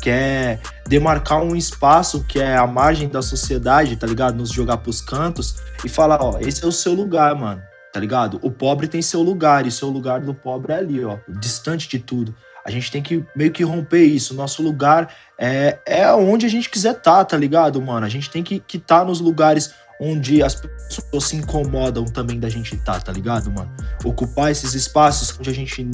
que 0.00 0.08
é 0.08 0.60
demarcar 0.86 1.42
um 1.42 1.56
espaço 1.56 2.24
que 2.24 2.40
é 2.40 2.56
a 2.56 2.66
margem 2.66 3.08
da 3.08 3.22
sociedade, 3.22 3.96
tá 3.96 4.06
ligado? 4.06 4.36
Nos 4.36 4.50
jogar 4.50 4.76
pros 4.78 5.00
cantos 5.00 5.56
e 5.84 5.88
falar, 5.88 6.22
ó, 6.22 6.38
esse 6.38 6.64
é 6.64 6.66
o 6.66 6.72
seu 6.72 6.92
lugar, 6.92 7.34
mano. 7.34 7.62
Tá 7.92 8.00
ligado? 8.00 8.40
O 8.42 8.50
pobre 8.50 8.88
tem 8.88 9.00
seu 9.00 9.22
lugar 9.22 9.66
e 9.66 9.70
seu 9.70 9.88
lugar 9.88 10.20
do 10.20 10.34
pobre 10.34 10.72
é 10.72 10.76
ali, 10.76 11.04
ó, 11.04 11.16
distante 11.28 11.88
de 11.88 11.98
tudo. 11.98 12.34
A 12.64 12.70
gente 12.70 12.90
tem 12.90 13.02
que 13.02 13.24
meio 13.36 13.52
que 13.52 13.62
romper 13.62 14.04
isso. 14.04 14.34
Nosso 14.34 14.62
lugar 14.62 15.14
é, 15.38 15.78
é 15.86 16.12
onde 16.12 16.46
a 16.46 16.48
gente 16.48 16.70
quiser 16.70 16.96
estar, 16.96 17.18
tá, 17.18 17.24
tá 17.24 17.36
ligado, 17.36 17.80
mano? 17.80 18.06
A 18.06 18.08
gente 18.08 18.30
tem 18.30 18.42
que 18.42 18.62
estar 18.72 19.00
tá 19.00 19.04
nos 19.04 19.20
lugares 19.20 19.74
onde 20.00 20.42
as 20.42 20.54
pessoas 20.54 21.24
se 21.24 21.36
incomodam 21.36 22.04
também 22.04 22.38
da 22.38 22.48
gente 22.48 22.74
estar, 22.74 22.94
tá, 22.94 23.00
tá 23.00 23.12
ligado, 23.12 23.50
mano? 23.50 23.70
Ocupar 24.04 24.50
esses 24.50 24.74
espaços 24.74 25.36
onde 25.38 25.50
a 25.50 25.52
gente 25.52 25.88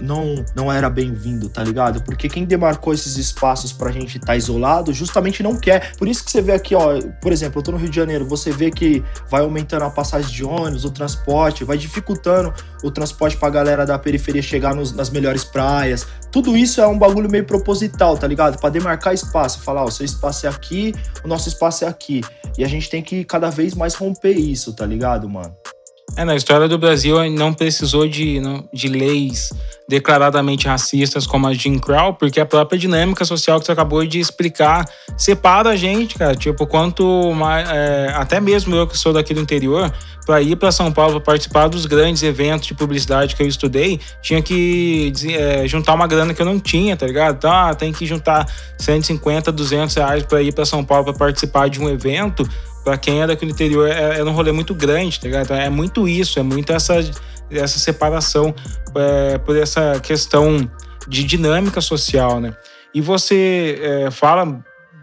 não, 0.00 0.44
não 0.54 0.72
era 0.72 0.88
bem-vindo, 0.88 1.48
tá 1.48 1.62
ligado? 1.62 2.02
Porque 2.02 2.28
quem 2.28 2.44
demarcou 2.44 2.92
esses 2.92 3.16
espaços 3.16 3.72
pra 3.72 3.90
gente 3.90 4.16
estar 4.16 4.28
tá 4.28 4.36
isolado 4.36 4.92
justamente 4.92 5.42
não 5.42 5.56
quer. 5.56 5.94
Por 5.96 6.08
isso 6.08 6.24
que 6.24 6.30
você 6.30 6.40
vê 6.40 6.52
aqui, 6.52 6.74
ó, 6.74 7.00
por 7.20 7.32
exemplo, 7.32 7.60
eu 7.60 7.62
tô 7.62 7.72
no 7.72 7.78
Rio 7.78 7.88
de 7.88 7.96
Janeiro, 7.96 8.26
você 8.26 8.50
vê 8.50 8.70
que 8.70 9.02
vai 9.30 9.42
aumentando 9.42 9.84
a 9.84 9.90
passagem 9.90 10.30
de 10.30 10.44
ônibus, 10.44 10.84
o 10.84 10.90
transporte, 10.90 11.64
vai 11.64 11.76
dificultando 11.76 12.52
o 12.82 12.90
transporte 12.90 13.36
pra 13.36 13.48
galera 13.50 13.86
da 13.86 13.98
periferia 13.98 14.42
chegar 14.42 14.74
nos, 14.74 14.92
nas 14.92 15.10
melhores 15.10 15.44
praias. 15.44 16.06
Tudo 16.30 16.56
isso 16.56 16.80
é 16.80 16.86
um 16.86 16.98
bagulho 16.98 17.30
meio 17.30 17.44
proposital, 17.44 18.16
tá 18.16 18.26
ligado? 18.26 18.58
Pra 18.58 18.70
demarcar 18.70 19.14
espaço, 19.14 19.60
falar, 19.60 19.84
ó, 19.84 19.90
seu 19.90 20.04
espaço 20.04 20.46
é 20.46 20.48
aqui, 20.48 20.94
o 21.22 21.28
nosso 21.28 21.48
espaço 21.48 21.84
é 21.84 21.88
aqui. 21.88 22.22
E 22.56 22.64
a 22.64 22.68
gente 22.68 22.88
tem 22.90 23.02
que 23.02 23.24
cada 23.24 23.41
vez 23.50 23.74
mais 23.74 23.94
romper 23.94 24.32
isso, 24.32 24.72
tá 24.74 24.86
ligado, 24.86 25.28
mano? 25.28 25.54
É, 26.16 26.24
na 26.24 26.36
história 26.36 26.68
do 26.68 26.76
Brasil 26.76 27.16
não 27.30 27.54
precisou 27.54 28.06
de, 28.06 28.38
não, 28.38 28.68
de 28.72 28.86
leis 28.86 29.48
declaradamente 29.88 30.68
racistas 30.68 31.26
como 31.26 31.46
a 31.46 31.54
Jim 31.54 31.78
Crow, 31.78 32.14
porque 32.14 32.38
a 32.38 32.44
própria 32.44 32.78
dinâmica 32.78 33.24
social 33.24 33.58
que 33.58 33.66
você 33.66 33.72
acabou 33.72 34.04
de 34.04 34.20
explicar 34.20 34.84
separa 35.16 35.70
a 35.70 35.76
gente, 35.76 36.16
cara. 36.18 36.34
Tipo, 36.34 36.66
quanto 36.66 37.32
mais. 37.34 37.68
É, 37.70 38.12
até 38.14 38.40
mesmo 38.40 38.74
eu 38.74 38.86
que 38.86 38.96
sou 38.96 39.12
daqui 39.12 39.32
do 39.32 39.40
interior, 39.40 39.90
para 40.26 40.40
ir 40.42 40.56
para 40.56 40.70
São 40.70 40.92
Paulo 40.92 41.14
para 41.14 41.32
participar 41.32 41.68
dos 41.68 41.86
grandes 41.86 42.22
eventos 42.22 42.66
de 42.66 42.74
publicidade 42.74 43.34
que 43.34 43.42
eu 43.42 43.48
estudei, 43.48 43.98
tinha 44.20 44.42
que 44.42 45.12
é, 45.30 45.66
juntar 45.66 45.94
uma 45.94 46.06
grana 46.06 46.34
que 46.34 46.42
eu 46.42 46.46
não 46.46 46.60
tinha, 46.60 46.96
tá 46.96 47.06
ligado? 47.06 47.36
Então, 47.36 47.50
ah, 47.50 47.74
tem 47.74 47.90
que 47.90 48.04
juntar 48.04 48.46
150, 48.78 49.50
200 49.50 49.94
reais 49.94 50.22
para 50.24 50.42
ir 50.42 50.52
para 50.52 50.64
São 50.64 50.84
Paulo 50.84 51.04
para 51.04 51.14
participar 51.14 51.68
de 51.68 51.80
um 51.80 51.88
evento 51.88 52.46
para 52.84 52.96
quem 52.98 53.22
é 53.22 53.26
daqui 53.26 53.44
interior, 53.46 53.88
é, 53.88 54.18
é 54.18 54.24
um 54.24 54.32
rolê 54.32 54.52
muito 54.52 54.74
grande, 54.74 55.18
tá 55.20 55.26
ligado? 55.26 55.44
Então, 55.44 55.56
é 55.56 55.70
muito 55.70 56.08
isso, 56.08 56.38
é 56.38 56.42
muito 56.42 56.72
essa, 56.72 56.98
essa 57.50 57.78
separação 57.78 58.54
é, 58.94 59.38
por 59.38 59.56
essa 59.56 60.00
questão 60.00 60.68
de 61.06 61.24
dinâmica 61.24 61.80
social, 61.80 62.40
né? 62.40 62.54
E 62.94 63.00
você 63.00 63.78
é, 63.80 64.10
fala 64.10 64.62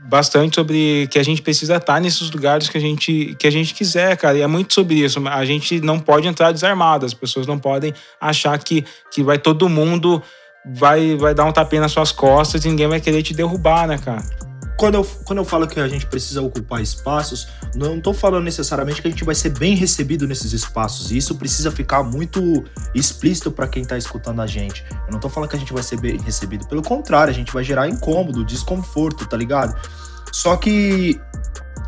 bastante 0.09 0.55
sobre 0.55 1.07
que 1.11 1.19
a 1.19 1.23
gente 1.23 1.41
precisa 1.41 1.75
estar 1.75 2.01
nesses 2.01 2.31
lugares 2.31 2.67
que 2.67 2.77
a 2.77 2.81
gente 2.81 3.35
que 3.37 3.45
a 3.45 3.51
gente 3.51 3.73
quiser, 3.73 4.17
cara. 4.17 4.37
E 4.37 4.41
é 4.41 4.47
muito 4.47 4.73
sobre 4.73 4.95
isso. 4.95 5.21
A 5.27 5.45
gente 5.45 5.79
não 5.81 5.99
pode 5.99 6.27
entrar 6.27 6.51
desarmado. 6.51 7.05
As 7.05 7.13
pessoas 7.13 7.45
não 7.45 7.59
podem 7.59 7.93
achar 8.19 8.57
que, 8.57 8.83
que 9.11 9.21
vai 9.21 9.37
todo 9.37 9.69
mundo 9.69 10.21
vai 10.65 11.15
vai 11.15 11.33
dar 11.33 11.45
um 11.45 11.51
tapinha 11.51 11.81
nas 11.81 11.91
suas 11.91 12.11
costas 12.11 12.65
e 12.65 12.69
ninguém 12.69 12.87
vai 12.87 12.99
querer 12.99 13.21
te 13.21 13.33
derrubar, 13.33 13.87
né, 13.87 13.97
cara? 13.97 14.23
Quando 14.79 14.95
eu, 14.95 15.03
quando 15.25 15.39
eu 15.39 15.43
falo 15.43 15.67
que 15.67 15.77
a 15.77 15.89
gente 15.89 16.05
precisa 16.05 16.41
ocupar 16.41 16.81
espaços, 16.81 17.49
não 17.75 17.97
estou 17.97 18.13
falando 18.13 18.45
necessariamente 18.45 19.01
que 19.01 19.09
a 19.09 19.11
gente 19.11 19.25
vai 19.25 19.35
ser 19.35 19.49
bem 19.49 19.75
recebido 19.75 20.25
nesses 20.25 20.53
espaços. 20.53 21.11
E 21.11 21.17
isso 21.17 21.35
precisa 21.35 21.69
ficar 21.69 22.01
muito 22.01 22.63
explícito 22.95 23.51
para 23.51 23.67
quem 23.67 23.83
está 23.83 23.97
escutando 23.97 24.41
a 24.41 24.47
gente. 24.47 24.85
Eu 24.89 25.09
não 25.09 25.17
estou 25.17 25.29
falando 25.29 25.49
que 25.49 25.57
a 25.57 25.59
gente 25.59 25.73
vai 25.73 25.83
ser 25.83 25.99
bem 25.99 26.17
recebido. 26.21 26.65
Pelo 26.65 26.81
contrário, 26.81 27.29
a 27.29 27.33
gente 27.33 27.51
vai 27.51 27.61
gerar 27.61 27.89
incômodo, 27.89 28.45
desconforto, 28.45 29.27
tá 29.27 29.35
ligado? 29.35 29.77
Só 30.31 30.55
que 30.55 31.19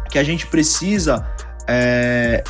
que 0.10 0.20
a 0.20 0.24
gente 0.24 0.46
precisa 0.48 1.26
é, 1.66 2.44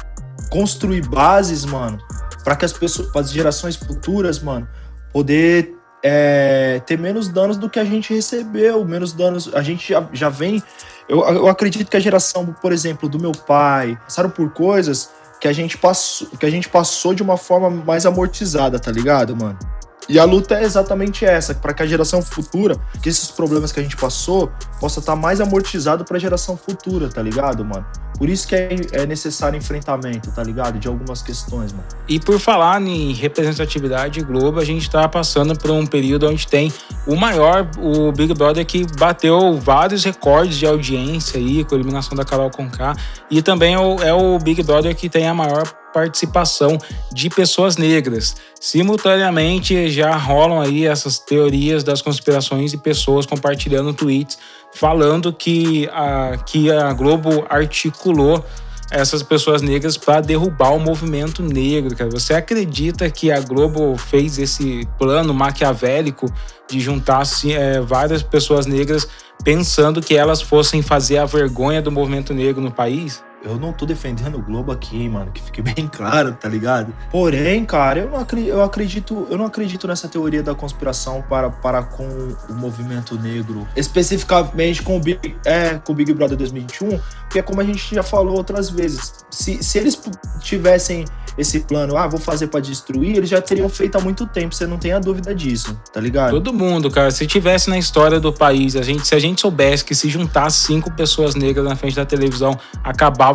construir 0.49 1.07
bases, 1.07 1.63
mano, 1.65 1.99
para 2.43 2.55
que 2.55 2.65
as 2.65 2.73
pessoas, 2.73 3.15
as 3.15 3.31
gerações 3.31 3.75
futuras, 3.75 4.39
mano, 4.39 4.67
poder 5.13 5.75
é, 6.03 6.81
ter 6.85 6.97
menos 6.97 7.27
danos 7.27 7.57
do 7.57 7.69
que 7.69 7.79
a 7.79 7.85
gente 7.85 8.13
recebeu, 8.13 8.83
menos 8.85 9.13
danos. 9.13 9.53
A 9.53 9.61
gente 9.61 9.89
já, 9.89 10.07
já 10.11 10.29
vem. 10.29 10.61
Eu, 11.07 11.19
eu 11.21 11.47
acredito 11.47 11.89
que 11.89 11.97
a 11.97 11.99
geração, 11.99 12.45
por 12.61 12.71
exemplo, 12.71 13.07
do 13.07 13.19
meu 13.19 13.31
pai, 13.31 13.97
passaram 14.03 14.29
por 14.29 14.49
coisas 14.51 15.11
que 15.39 15.47
a 15.47 15.53
gente 15.53 15.77
passou, 15.77 16.27
que 16.39 16.45
a 16.45 16.49
gente 16.49 16.69
passou 16.69 17.13
de 17.13 17.23
uma 17.23 17.35
forma 17.35 17.69
mais 17.69 18.05
amortizada, 18.05 18.79
tá 18.79 18.91
ligado, 18.91 19.35
mano? 19.35 19.57
E 20.11 20.19
a 20.19 20.25
luta 20.25 20.55
é 20.55 20.63
exatamente 20.63 21.23
essa, 21.23 21.55
para 21.55 21.73
que 21.73 21.81
a 21.81 21.85
geração 21.85 22.21
futura, 22.21 22.75
que 23.01 23.07
esses 23.07 23.31
problemas 23.31 23.71
que 23.71 23.79
a 23.79 23.83
gente 23.83 23.95
passou, 23.95 24.51
possa 24.77 24.99
estar 24.99 25.13
tá 25.13 25.15
mais 25.15 25.39
amortizado 25.39 26.03
para 26.03 26.17
a 26.17 26.19
geração 26.19 26.57
futura, 26.57 27.07
tá 27.07 27.21
ligado, 27.21 27.63
mano? 27.63 27.85
Por 28.17 28.27
isso 28.27 28.45
que 28.45 28.53
é, 28.53 28.75
é, 28.91 29.05
necessário 29.05 29.57
enfrentamento, 29.57 30.29
tá 30.31 30.43
ligado? 30.43 30.77
De 30.77 30.89
algumas 30.89 31.21
questões, 31.21 31.71
mano. 31.71 31.85
E 32.09 32.19
por 32.19 32.37
falar 32.41 32.81
em 32.81 33.13
representatividade 33.13 34.19
Globo, 34.21 34.59
a 34.59 34.65
gente 34.65 34.89
tá 34.89 35.07
passando 35.07 35.57
por 35.57 35.71
um 35.71 35.85
período 35.85 36.27
onde 36.27 36.45
tem 36.45 36.73
o 37.07 37.15
maior, 37.15 37.71
o 37.79 38.11
Big 38.11 38.33
Brother 38.33 38.65
que 38.65 38.85
bateu 38.99 39.57
vários 39.59 40.03
recordes 40.03 40.57
de 40.57 40.65
audiência 40.65 41.39
aí, 41.39 41.63
com 41.63 41.73
a 41.73 41.77
eliminação 41.77 42.17
da 42.17 42.25
Carol 42.25 42.51
Conká. 42.51 42.97
E 43.29 43.41
também 43.41 43.75
é 43.75 43.79
o, 43.79 43.95
é 44.03 44.13
o 44.13 44.37
Big 44.39 44.61
Brother 44.61 44.93
que 44.93 45.09
tem 45.09 45.25
a 45.25 45.33
maior 45.33 45.63
participação 45.93 46.77
de 47.11 47.29
pessoas 47.29 47.77
negras. 47.77 48.35
Simultaneamente 48.59 49.89
já 49.89 50.15
rolam 50.15 50.61
aí 50.61 50.85
essas 50.85 51.19
teorias 51.19 51.83
das 51.83 52.01
conspirações 52.01 52.73
e 52.73 52.77
pessoas 52.77 53.25
compartilhando 53.25 53.93
tweets 53.93 54.37
falando 54.73 55.33
que 55.33 55.89
a, 55.91 56.37
que 56.45 56.71
a 56.71 56.91
Globo 56.93 57.45
articulou 57.49 58.43
essas 58.91 59.23
pessoas 59.23 59.61
negras 59.61 59.95
para 59.95 60.19
derrubar 60.19 60.75
o 60.75 60.79
movimento 60.79 61.41
negro. 61.41 61.95
Cara. 61.95 62.09
Você 62.09 62.33
acredita 62.33 63.09
que 63.09 63.31
a 63.31 63.39
Globo 63.39 63.97
fez 63.97 64.37
esse 64.37 64.85
plano 64.99 65.33
maquiavélico 65.33 66.31
de 66.69 66.79
juntar 66.79 67.19
assim, 67.19 67.53
é, 67.53 67.79
várias 67.79 68.21
pessoas 68.21 68.65
negras 68.65 69.07
pensando 69.43 70.01
que 70.01 70.15
elas 70.15 70.41
fossem 70.41 70.81
fazer 70.81 71.17
a 71.17 71.25
vergonha 71.25 71.81
do 71.81 71.91
movimento 71.91 72.33
negro 72.33 72.61
no 72.61 72.71
país? 72.71 73.23
Eu 73.43 73.57
não 73.57 73.73
tô 73.73 73.85
defendendo 73.85 74.35
o 74.35 74.41
Globo 74.41 74.71
aqui, 74.71 75.09
mano, 75.09 75.31
que 75.31 75.41
fique 75.41 75.61
bem 75.63 75.87
claro, 75.87 76.33
tá 76.33 76.47
ligado? 76.47 76.93
Porém, 77.09 77.65
cara, 77.65 77.99
eu 77.99 78.09
não 78.09 78.19
acredito, 78.19 78.49
eu 78.49 78.61
acredito, 78.63 79.27
eu 79.29 79.37
não 79.37 79.45
acredito 79.45 79.87
nessa 79.87 80.07
teoria 80.07 80.43
da 80.43 80.53
conspiração 80.53 81.23
para, 81.27 81.49
para 81.49 81.83
com 81.83 82.07
o 82.49 82.53
movimento 82.53 83.15
negro, 83.19 83.67
especificamente 83.75 84.81
com 84.81 84.97
o 84.97 84.99
Big, 84.99 85.35
é, 85.45 85.75
com 85.75 85.91
o 85.91 85.95
Big 85.95 86.13
Brother 86.13 86.37
2021, 86.37 86.99
porque 87.21 87.39
é 87.39 87.41
como 87.41 87.61
a 87.61 87.63
gente 87.63 87.95
já 87.95 88.03
falou 88.03 88.37
outras 88.37 88.69
vezes, 88.69 89.25
se, 89.29 89.63
se 89.63 89.77
eles 89.77 89.99
tivessem 90.39 91.05
esse 91.37 91.61
plano, 91.61 91.95
ah, 91.95 92.07
vou 92.07 92.19
fazer 92.19 92.47
para 92.47 92.59
destruir, 92.59 93.15
eles 93.15 93.29
já 93.29 93.41
teriam 93.41 93.69
feito 93.69 93.97
há 93.97 94.01
muito 94.01 94.25
tempo, 94.27 94.53
você 94.53 94.67
não 94.67 94.77
tem 94.77 94.91
a 94.91 94.99
dúvida 94.99 95.33
disso, 95.33 95.79
tá 95.91 95.99
ligado? 95.99 96.31
Todo 96.31 96.53
mundo, 96.53 96.91
cara, 96.91 97.09
se 97.09 97.25
tivesse 97.25 97.69
na 97.69 97.77
história 97.77 98.19
do 98.19 98.33
país, 98.33 98.75
a 98.75 98.81
gente, 98.81 99.07
se 99.07 99.15
a 99.15 99.19
gente 99.19 99.41
soubesse 99.41 99.83
que 99.83 99.95
se 99.95 100.09
juntasse 100.09 100.65
cinco 100.65 100.91
pessoas 100.91 101.35
negras 101.35 101.65
na 101.65 101.75
frente 101.75 101.95
da 101.95 102.05
televisão, 102.05 102.57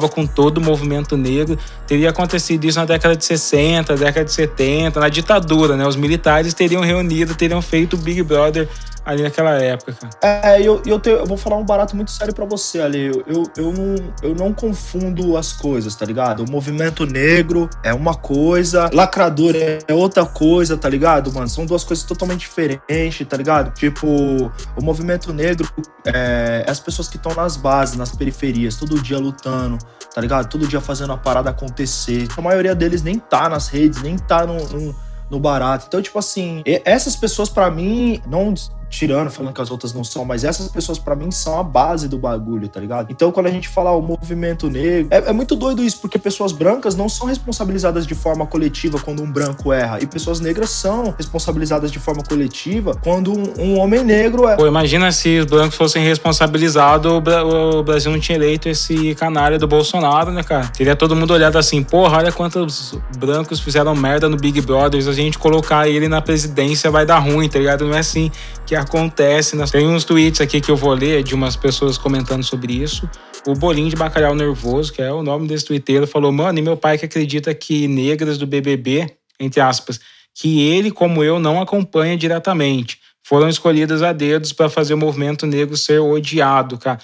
com 0.09 0.27
todo 0.27 0.59
o 0.59 0.61
movimento 0.61 1.17
negro, 1.17 1.59
teria 1.87 2.11
acontecido 2.11 2.65
isso 2.65 2.79
na 2.79 2.85
década 2.85 3.17
de 3.17 3.25
60, 3.25 3.97
década 3.97 4.25
de 4.25 4.33
70, 4.33 5.01
na 5.01 5.09
ditadura, 5.09 5.77
né? 5.77 5.87
Os 5.87 5.97
militares 5.97 6.53
teriam 6.55 6.83
reunido, 6.83 7.35
teriam 7.35 7.63
feito 7.63 7.95
o 7.95 7.97
Big 7.97 8.23
Brother 8.23 8.69
ali 9.07 9.23
naquela 9.23 9.53
época. 9.53 10.11
É, 10.21 10.61
eu, 10.61 10.83
eu, 10.85 10.99
te, 10.99 11.11
eu 11.11 11.25
vou 11.25 11.37
falar 11.37 11.57
um 11.57 11.65
barato 11.65 11.95
muito 11.95 12.11
sério 12.11 12.35
para 12.35 12.45
você, 12.45 12.81
ali. 12.81 13.07
Eu, 13.07 13.23
eu, 13.27 13.43
eu, 13.57 13.73
não, 13.73 14.13
eu 14.21 14.35
não 14.35 14.53
confundo 14.53 15.37
as 15.37 15.53
coisas, 15.53 15.95
tá 15.95 16.05
ligado? 16.05 16.45
O 16.45 16.51
movimento 16.51 17.07
negro 17.07 17.71
é 17.85 17.95
uma 17.95 18.17
coisa, 18.17 18.91
lacrador 18.93 19.55
é 19.55 19.95
outra 19.95 20.27
coisa, 20.27 20.77
tá 20.77 20.89
ligado, 20.89 21.33
mano? 21.33 21.49
São 21.49 21.65
duas 21.65 21.85
coisas 21.85 22.05
totalmente 22.05 22.41
diferentes, 22.41 23.25
tá 23.29 23.37
ligado? 23.37 23.73
Tipo, 23.75 24.09
o 24.09 24.83
movimento 24.83 25.33
negro 25.33 25.69
é, 26.05 26.65
é 26.67 26.71
as 26.71 26.81
pessoas 26.81 27.07
que 27.09 27.17
estão 27.17 27.33
nas 27.33 27.57
bases, 27.57 27.97
nas 27.97 28.11
periferias, 28.11 28.75
todo 28.75 29.01
dia 29.01 29.19
lutando, 29.19 29.79
tá 30.14 30.20
ligado? 30.20 30.49
Todo 30.49 30.66
dia 30.66 30.81
fazendo 30.81 31.12
a 31.12 31.16
parada 31.16 31.51
acontecer. 31.51 32.29
A 32.37 32.40
maioria 32.40 32.75
deles 32.75 33.03
nem 33.03 33.18
tá 33.18 33.49
nas 33.49 33.68
redes, 33.68 34.03
nem 34.03 34.16
tá 34.16 34.46
no, 34.46 34.57
no 34.68 35.07
no 35.31 35.40
barato. 35.40 35.87
Então, 35.88 36.01
tipo 36.01 36.18
assim, 36.18 36.62
essas 36.85 37.16
pessoas 37.16 37.49
para 37.49 37.70
mim 37.70 38.20
não 38.27 38.55
tirando, 38.88 39.31
falando 39.31 39.53
que 39.53 39.61
as 39.61 39.70
outras 39.70 39.92
não 39.92 40.05
são, 40.05 40.25
mas 40.25 40.44
essas 40.44 40.68
pessoas 40.68 40.99
para 40.99 41.14
mim 41.14 41.31
são 41.31 41.59
a 41.59 41.62
base 41.62 42.09
do 42.09 42.18
bagulho, 42.18 42.68
tá 42.68 42.81
ligado? 42.81 43.11
Então 43.11 43.33
quando 43.33 43.46
a 43.46 43.51
gente 43.51 43.68
fala 43.68 43.90
o 43.90 44.01
movimento 44.01 44.68
negro, 44.68 45.09
é, 45.11 45.29
é, 45.29 45.33
muito 45.33 45.57
doido 45.57 45.83
isso, 45.83 46.01
porque 46.01 46.18
pessoas 46.18 46.53
brancas 46.53 46.94
não 46.94 47.09
são 47.09 47.27
responsabilizadas 47.27 48.07
de 48.07 48.14
forma 48.14 48.46
coletiva 48.46 48.99
quando 48.99 49.22
um 49.22 49.31
branco 49.31 49.72
erra, 49.72 49.99
e 50.01 50.07
pessoas 50.07 50.40
negras 50.40 50.70
são 50.70 51.14
responsabilizadas 51.16 51.90
de 51.90 51.99
forma 51.99 52.22
coletiva 52.22 52.94
quando 53.03 53.33
um, 53.33 53.55
um 53.59 53.79
homem 53.79 54.05
negro 54.05 54.49
é. 54.49 54.57
Pô, 54.57 54.66
imagina 54.66 55.11
se 55.11 55.40
os 55.40 55.46
brancos 55.46 55.77
fossem 55.77 56.05
responsabilizados, 56.05 57.11
o 57.11 57.83
Brasil 57.83 58.11
não 58.11 58.20
tinha 58.20 58.37
eleito 58.37 58.68
esse 58.68 59.14
canalha 59.14 59.59
do 59.59 59.66
Bolsonaro, 59.66 60.31
né, 60.31 60.42
cara? 60.42 60.68
Teria 60.68 60.94
todo 60.94 61.16
mundo 61.16 61.33
olhado 61.33 61.59
assim, 61.59 61.83
porra, 61.83 62.18
olha 62.18 62.33
quantos 62.33 62.99
brancos 63.18 63.61
fizeram 63.61 63.94
merda 63.94 64.29
no 64.29 64.37
Big 64.37 64.61
Brother, 64.61 65.03
se 65.03 65.09
a 65.09 65.12
gente 65.12 65.38
colocar 65.38 65.88
ele 65.88 66.09
na 66.09 66.20
presidência 66.20 66.90
vai 66.90 67.05
dar 67.05 67.18
ruim, 67.18 67.49
tá 67.49 67.59
ligado? 67.59 67.85
Não 67.85 67.94
é 67.94 67.99
assim 67.99 68.31
que 68.64 68.76
acontece. 68.77 69.57
Tem 69.71 69.87
uns 69.87 70.05
tweets 70.05 70.41
aqui 70.41 70.61
que 70.61 70.71
eu 70.71 70.77
vou 70.77 70.93
ler 70.93 71.23
de 71.23 71.35
umas 71.35 71.57
pessoas 71.57 71.99
comentando 71.99 72.43
sobre 72.43 72.73
isso. 72.73 73.09
O 73.47 73.55
Bolinho 73.55 73.91
de 73.91 73.97
Bacalhau 73.97 74.35
Nervoso, 74.35 74.93
que 74.93 75.03
é 75.03 75.12
o 75.12 75.23
nome 75.23 75.49
desse 75.49 75.65
twitteiro, 75.65 76.07
falou: 76.07 76.31
Mano, 76.33 76.59
e 76.59 76.62
meu 76.62 76.77
pai 76.77 76.99
que 76.99 77.05
acredita 77.05 77.55
que 77.55 77.89
negras 77.89 78.39
do 78.39 78.47
BBB, 78.47 79.17
entre 79.41 79.61
aspas, 79.61 80.01
que 80.35 80.69
ele, 80.69 80.91
como 80.91 81.25
eu, 81.25 81.39
não 81.39 81.61
acompanha 81.61 82.17
diretamente, 82.17 82.99
foram 83.25 83.49
escolhidas 83.49 84.03
a 84.03 84.12
dedos 84.12 84.53
para 84.53 84.69
fazer 84.69 84.95
o 84.95 84.99
movimento 84.99 85.47
negro 85.47 85.77
ser 85.77 85.99
odiado, 85.99 86.79
cara 86.79 87.01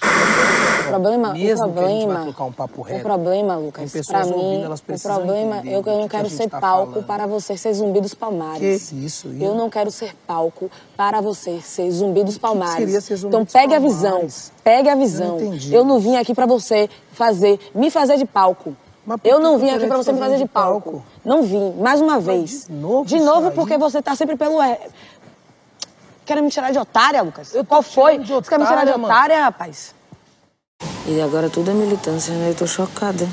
problema, 0.87 1.33
Mesmo 1.33 1.67
o 1.67 1.73
problema, 1.73 2.35
um 2.39 2.51
papo 2.51 2.81
reto, 2.81 2.99
o 2.99 3.03
problema, 3.03 3.55
Lucas, 3.55 3.91
para 4.05 4.25
mim, 4.25 4.63
o 4.65 4.99
problema, 4.99 5.61
eu, 5.65 5.83
eu 5.85 5.99
não 5.99 6.07
quero 6.07 6.29
ser 6.29 6.49
tá 6.49 6.59
palco 6.59 6.91
falando. 6.91 7.05
para 7.05 7.27
você 7.27 7.57
ser 7.57 7.73
zumbi 7.73 8.01
dos 8.01 8.13
palmares. 8.13 8.89
Que 8.89 8.95
isso? 8.95 9.27
Eu, 9.27 9.49
eu 9.49 9.55
não 9.55 9.69
quero 9.69 9.91
ser 9.91 10.15
palco 10.27 10.69
para 10.95 11.21
você 11.21 11.59
ser 11.61 11.89
zumbi 11.91 12.23
dos 12.23 12.37
palmares. 12.37 13.03
Ser 13.03 13.15
zumbi 13.15 13.35
então 13.35 13.45
pegue 13.45 13.73
a 13.73 13.79
visão, 13.79 14.27
pegue 14.63 14.89
a 14.89 14.95
visão. 14.95 15.39
Eu, 15.39 15.79
eu 15.79 15.85
não 15.85 15.99
vim 15.99 16.15
aqui 16.15 16.33
para 16.33 16.45
você 16.45 16.89
fazer, 17.11 17.59
me 17.73 17.89
fazer 17.89 18.17
de 18.17 18.25
palco. 18.25 18.75
Eu 19.23 19.39
não 19.39 19.57
vim 19.57 19.69
aqui 19.69 19.85
para 19.85 19.97
você 19.97 20.11
me 20.11 20.19
fazer 20.19 20.37
de 20.37 20.47
palco. 20.47 20.91
palco. 20.91 21.05
Não 21.25 21.43
vim, 21.43 21.73
mais 21.73 21.99
uma 21.99 22.19
vez. 22.19 22.67
De 22.67 22.73
novo, 22.73 23.05
de 23.05 23.19
novo 23.19 23.51
porque 23.51 23.77
você 23.77 24.01
tá 24.01 24.15
sempre 24.15 24.37
pelo 24.37 24.59
Quer 26.25 26.41
me 26.41 26.49
tirar 26.49 26.71
de 26.71 26.79
otária, 26.79 27.21
Lucas? 27.21 27.53
Qual 27.67 27.81
foi? 27.81 28.19
Você 28.19 28.49
quer 28.49 28.57
me 28.57 28.65
tirar 28.65 28.85
de 28.85 28.91
otária, 28.91 29.43
rapaz? 29.43 29.93
E 31.05 31.21
agora 31.21 31.49
tudo 31.49 31.71
é 31.71 31.73
militância, 31.73 32.33
né? 32.33 32.49
Eu 32.49 32.55
tô 32.55 32.65
chocada. 32.65 33.27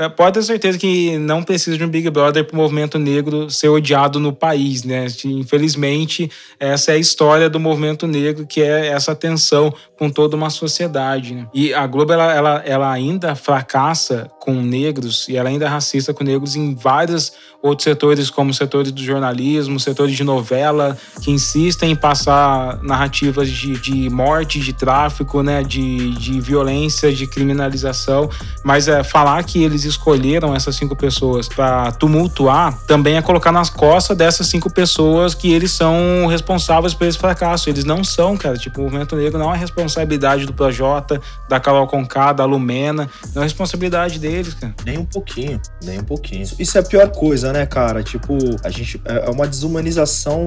É, 0.00 0.08
pode 0.08 0.34
ter 0.34 0.44
certeza 0.44 0.78
que 0.78 1.18
não 1.18 1.42
precisa 1.42 1.76
de 1.76 1.82
um 1.82 1.88
Big 1.88 2.08
Brother 2.08 2.44
para 2.44 2.54
o 2.54 2.56
movimento 2.56 3.00
negro 3.00 3.50
ser 3.50 3.68
odiado 3.68 4.20
no 4.20 4.32
país, 4.32 4.84
né? 4.84 5.06
Infelizmente, 5.24 6.30
essa 6.60 6.92
é 6.92 6.94
a 6.94 6.98
história 6.98 7.50
do 7.50 7.58
movimento 7.58 8.06
negro, 8.06 8.46
que 8.46 8.62
é 8.62 8.86
essa 8.86 9.12
tensão 9.12 9.74
com 9.98 10.08
toda 10.08 10.36
uma 10.36 10.48
sociedade. 10.48 11.34
Né? 11.34 11.46
E 11.52 11.74
a 11.74 11.86
Globo, 11.86 12.12
ela, 12.12 12.32
ela, 12.32 12.62
ela 12.64 12.92
ainda 12.92 13.34
fracassa 13.34 14.30
com 14.38 14.54
negros 14.54 15.28
e 15.28 15.36
ela 15.36 15.48
ainda 15.48 15.66
é 15.66 15.68
racista 15.68 16.14
com 16.14 16.22
negros 16.22 16.54
em 16.54 16.74
vários 16.74 17.32
outros 17.60 17.84
setores, 17.84 18.30
como 18.30 18.54
setores 18.54 18.92
do 18.92 19.02
jornalismo, 19.02 19.80
setores 19.80 20.16
de 20.16 20.22
novela, 20.22 20.96
que 21.20 21.30
insistem 21.30 21.90
em 21.90 21.96
passar 21.96 22.78
narrativas 22.82 23.50
de, 23.50 23.72
de 23.80 24.08
morte, 24.08 24.60
de 24.60 24.72
tráfico, 24.72 25.42
né? 25.42 25.62
De, 25.64 26.12
de 26.12 26.40
violência, 26.40 27.12
de 27.12 27.26
criminalização. 27.26 28.30
Mas 28.64 28.86
é, 28.86 29.02
falar 29.02 29.42
que 29.42 29.62
eles 29.62 29.84
escolheram 29.84 30.54
essas 30.54 30.76
cinco 30.76 30.94
pessoas 30.94 31.48
para 31.48 31.90
tumultuar, 31.92 32.78
também 32.86 33.16
é 33.16 33.22
colocar 33.22 33.50
nas 33.50 33.68
costas 33.68 34.16
dessas 34.16 34.46
cinco 34.46 34.72
pessoas 34.72 35.34
que 35.34 35.52
eles 35.52 35.72
são 35.72 36.26
responsáveis 36.26 36.94
por 36.94 37.06
esse 37.06 37.18
fracasso. 37.18 37.68
Eles 37.68 37.84
não 37.84 38.04
são, 38.04 38.36
cara. 38.36 38.56
Tipo, 38.56 38.82
o 38.82 38.84
movimento 38.84 39.16
negro 39.16 39.38
não 39.38 39.52
é 39.52 39.58
responsabilidade 39.88 40.46
do 40.46 40.52
Projota, 40.52 41.20
da 41.48 41.58
Carol 41.58 41.86
Conká, 41.86 42.32
da 42.32 42.44
Lumena. 42.44 43.08
Não 43.34 43.42
é 43.42 43.44
responsabilidade 43.44 44.18
deles, 44.18 44.54
cara. 44.54 44.74
Nem 44.84 44.98
um 44.98 45.04
pouquinho, 45.04 45.60
nem 45.82 45.98
um 45.98 46.04
pouquinho. 46.04 46.46
Isso 46.58 46.78
é 46.78 46.80
a 46.80 46.84
pior 46.84 47.10
coisa, 47.10 47.52
né, 47.52 47.66
cara? 47.66 48.02
Tipo, 48.02 48.36
a 48.62 48.70
gente. 48.70 49.00
É, 49.04 49.26
é 49.26 49.30
uma 49.30 49.46
desumanização 49.46 50.44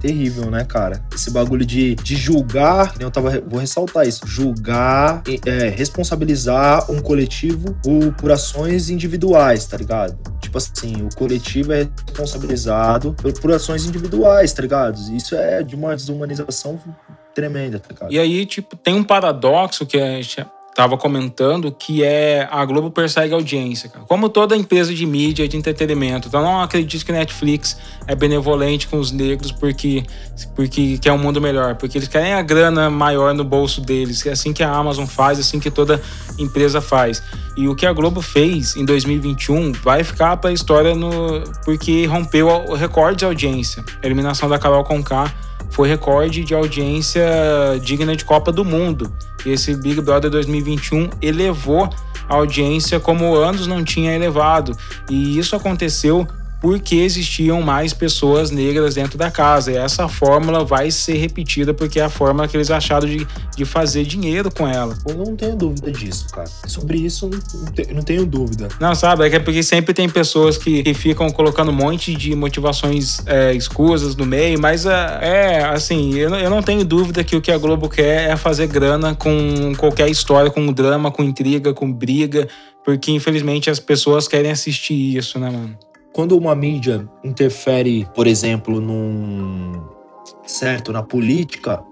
terrível, 0.00 0.50
né, 0.50 0.64
cara? 0.64 1.02
Esse 1.14 1.30
bagulho 1.30 1.64
de, 1.64 1.94
de 1.96 2.16
julgar, 2.16 2.94
eu 2.98 3.10
tava. 3.10 3.40
Vou 3.46 3.60
ressaltar 3.60 4.06
isso. 4.06 4.26
Julgar, 4.26 5.22
é, 5.46 5.68
responsabilizar 5.68 6.90
um 6.90 7.00
coletivo 7.00 7.74
por, 7.82 8.12
por 8.14 8.32
ações 8.32 8.80
ações 8.80 8.90
individuais, 8.90 9.66
tá 9.66 9.76
ligado? 9.76 10.18
Tipo 10.40 10.58
assim, 10.58 11.02
o 11.02 11.14
coletivo 11.14 11.72
é 11.72 11.88
responsabilizado 12.06 13.14
por, 13.14 13.32
por 13.40 13.52
ações 13.52 13.84
individuais, 13.84 14.52
tá 14.52 14.62
ligado? 14.62 14.98
Isso 15.14 15.34
é 15.34 15.62
de 15.62 15.74
uma 15.74 15.94
desumanização 15.94 16.78
tremenda, 17.34 17.78
tá 17.78 17.88
ligado? 17.90 18.12
E 18.12 18.18
aí, 18.18 18.46
tipo, 18.46 18.76
tem 18.76 18.94
um 18.94 19.04
paradoxo 19.04 19.86
que 19.86 19.98
é 19.98 20.20
estava 20.70 20.96
comentando, 20.96 21.70
que 21.70 22.02
é 22.02 22.48
a 22.50 22.64
Globo 22.64 22.90
persegue 22.90 23.34
a 23.34 23.36
audiência, 23.36 23.88
cara. 23.88 24.04
Como 24.06 24.28
toda 24.28 24.56
empresa 24.56 24.94
de 24.94 25.04
mídia, 25.04 25.46
de 25.46 25.56
entretenimento. 25.56 26.28
Então 26.28 26.42
não 26.42 26.60
acredito 26.60 27.04
que 27.04 27.12
Netflix 27.12 27.76
é 28.06 28.14
benevolente 28.14 28.86
com 28.88 28.98
os 28.98 29.12
negros 29.12 29.52
porque, 29.52 30.04
porque 30.54 30.98
quer 30.98 31.12
um 31.12 31.18
mundo 31.18 31.40
melhor. 31.40 31.74
Porque 31.74 31.98
eles 31.98 32.08
querem 32.08 32.32
a 32.32 32.40
grana 32.40 32.88
maior 32.88 33.34
no 33.34 33.44
bolso 33.44 33.80
deles. 33.80 34.24
É 34.24 34.30
assim 34.30 34.52
que 34.52 34.62
a 34.62 34.70
Amazon 34.70 35.06
faz, 35.06 35.38
é 35.38 35.40
assim 35.42 35.60
que 35.60 35.70
toda 35.70 36.00
empresa 36.38 36.80
faz. 36.80 37.22
E 37.56 37.68
o 37.68 37.74
que 37.74 37.84
a 37.84 37.92
Globo 37.92 38.22
fez 38.22 38.76
em 38.76 38.84
2021 38.84 39.72
vai 39.72 40.02
ficar 40.02 40.36
para 40.36 40.50
a 40.50 40.52
história 40.52 40.94
no, 40.94 41.44
porque 41.64 42.06
rompeu 42.06 42.48
o 42.48 42.74
recorde 42.74 43.18
de 43.18 43.24
audiência. 43.24 43.84
A 44.02 44.06
eliminação 44.06 44.48
da 44.48 44.58
Carol 44.58 44.84
Conká 44.84 45.32
foi 45.70 45.88
recorde 45.88 46.44
de 46.44 46.54
audiência 46.54 47.24
digna 47.82 48.14
de 48.14 48.24
Copa 48.24 48.52
do 48.52 48.64
Mundo. 48.64 49.12
E 49.44 49.50
esse 49.50 49.74
Big 49.74 50.00
Brother 50.00 50.30
2021 50.30 51.10
elevou 51.22 51.88
a 52.28 52.34
audiência 52.34 53.00
como 53.00 53.34
anos 53.34 53.66
não 53.66 53.82
tinha 53.82 54.14
elevado. 54.14 54.76
E 55.08 55.38
isso 55.38 55.56
aconteceu 55.56 56.26
porque 56.60 56.96
existiam 56.96 57.62
mais 57.62 57.94
pessoas 57.94 58.50
negras 58.50 58.94
dentro 58.94 59.16
da 59.16 59.30
casa. 59.30 59.72
E 59.72 59.76
essa 59.76 60.08
fórmula 60.08 60.64
vai 60.64 60.90
ser 60.90 61.16
repetida 61.16 61.72
porque 61.72 61.98
é 61.98 62.04
a 62.04 62.10
fórmula 62.10 62.46
que 62.46 62.56
eles 62.56 62.70
acharam 62.70 63.08
de, 63.08 63.26
de 63.56 63.64
fazer 63.64 64.04
dinheiro 64.04 64.50
com 64.50 64.68
ela. 64.68 64.96
Eu 65.08 65.14
não 65.14 65.34
tenho 65.34 65.56
dúvida 65.56 65.90
disso, 65.90 66.26
cara. 66.28 66.48
Sobre 66.66 66.98
isso, 66.98 67.30
não 67.92 68.02
tenho 68.02 68.26
dúvida. 68.26 68.68
Não, 68.78 68.94
sabe? 68.94 69.26
É, 69.26 69.36
é 69.36 69.38
porque 69.38 69.62
sempre 69.62 69.94
tem 69.94 70.08
pessoas 70.08 70.58
que, 70.58 70.82
que 70.82 70.94
ficam 70.94 71.30
colocando 71.30 71.70
um 71.70 71.74
monte 71.74 72.14
de 72.14 72.34
motivações 72.34 73.22
é, 73.26 73.54
escusas 73.54 74.14
no 74.14 74.26
meio, 74.26 74.60
mas 74.60 74.84
é, 74.84 75.18
é 75.22 75.64
assim, 75.64 76.14
eu, 76.14 76.34
eu 76.34 76.50
não 76.50 76.62
tenho 76.62 76.84
dúvida 76.84 77.24
que 77.24 77.34
o 77.34 77.40
que 77.40 77.50
a 77.50 77.58
Globo 77.58 77.88
quer 77.88 78.30
é 78.30 78.36
fazer 78.36 78.66
grana 78.66 79.14
com 79.14 79.74
qualquer 79.76 80.10
história, 80.10 80.50
com 80.50 80.70
drama, 80.72 81.10
com 81.10 81.22
intriga, 81.22 81.72
com 81.72 81.90
briga, 81.90 82.48
porque 82.84 83.10
infelizmente 83.10 83.70
as 83.70 83.78
pessoas 83.78 84.28
querem 84.28 84.50
assistir 84.50 85.16
isso, 85.16 85.38
né, 85.38 85.50
mano? 85.50 85.89
Quando 86.12 86.36
uma 86.36 86.54
mídia 86.54 87.08
interfere, 87.22 88.06
por 88.14 88.26
exemplo, 88.26 88.80
num 88.80 89.80
certo 90.44 90.92
na 90.92 91.02
política, 91.02 91.82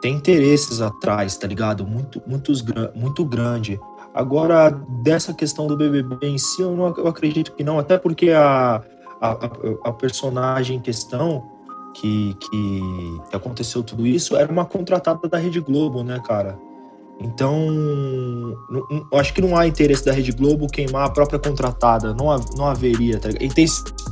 tem 0.00 0.14
interesses 0.14 0.80
atrás, 0.80 1.36
tá 1.36 1.46
ligado? 1.46 1.86
Muito, 1.86 2.22
muitos, 2.26 2.64
muito 2.94 3.24
grande. 3.24 3.80
Agora, 4.14 4.70
dessa 5.02 5.34
questão 5.34 5.66
do 5.66 5.76
BBB 5.76 6.26
em 6.26 6.38
si, 6.38 6.62
eu, 6.62 6.76
não, 6.76 6.94
eu 6.96 7.08
acredito 7.08 7.52
que 7.52 7.64
não, 7.64 7.78
até 7.78 7.98
porque 7.98 8.30
a, 8.30 8.82
a, 9.20 9.50
a 9.84 9.92
personagem 9.92 10.76
em 10.76 10.80
questão 10.80 11.50
que, 11.94 12.34
que, 12.34 13.36
aconteceu 13.36 13.82
tudo 13.82 14.06
isso 14.06 14.36
era 14.36 14.50
uma 14.50 14.64
contratada 14.64 15.28
da 15.28 15.38
Rede 15.38 15.60
Globo, 15.60 16.02
né, 16.02 16.20
cara? 16.24 16.58
Então, 17.20 17.56
não, 18.68 19.06
acho 19.18 19.32
que 19.32 19.40
não 19.40 19.56
há 19.56 19.66
interesse 19.66 20.04
da 20.04 20.12
Rede 20.12 20.32
Globo 20.32 20.66
queimar 20.66 21.06
a 21.06 21.10
própria 21.10 21.38
contratada. 21.38 22.12
Não, 22.12 22.36
não 22.56 22.66
haveria, 22.66 23.18
tá 23.18 23.28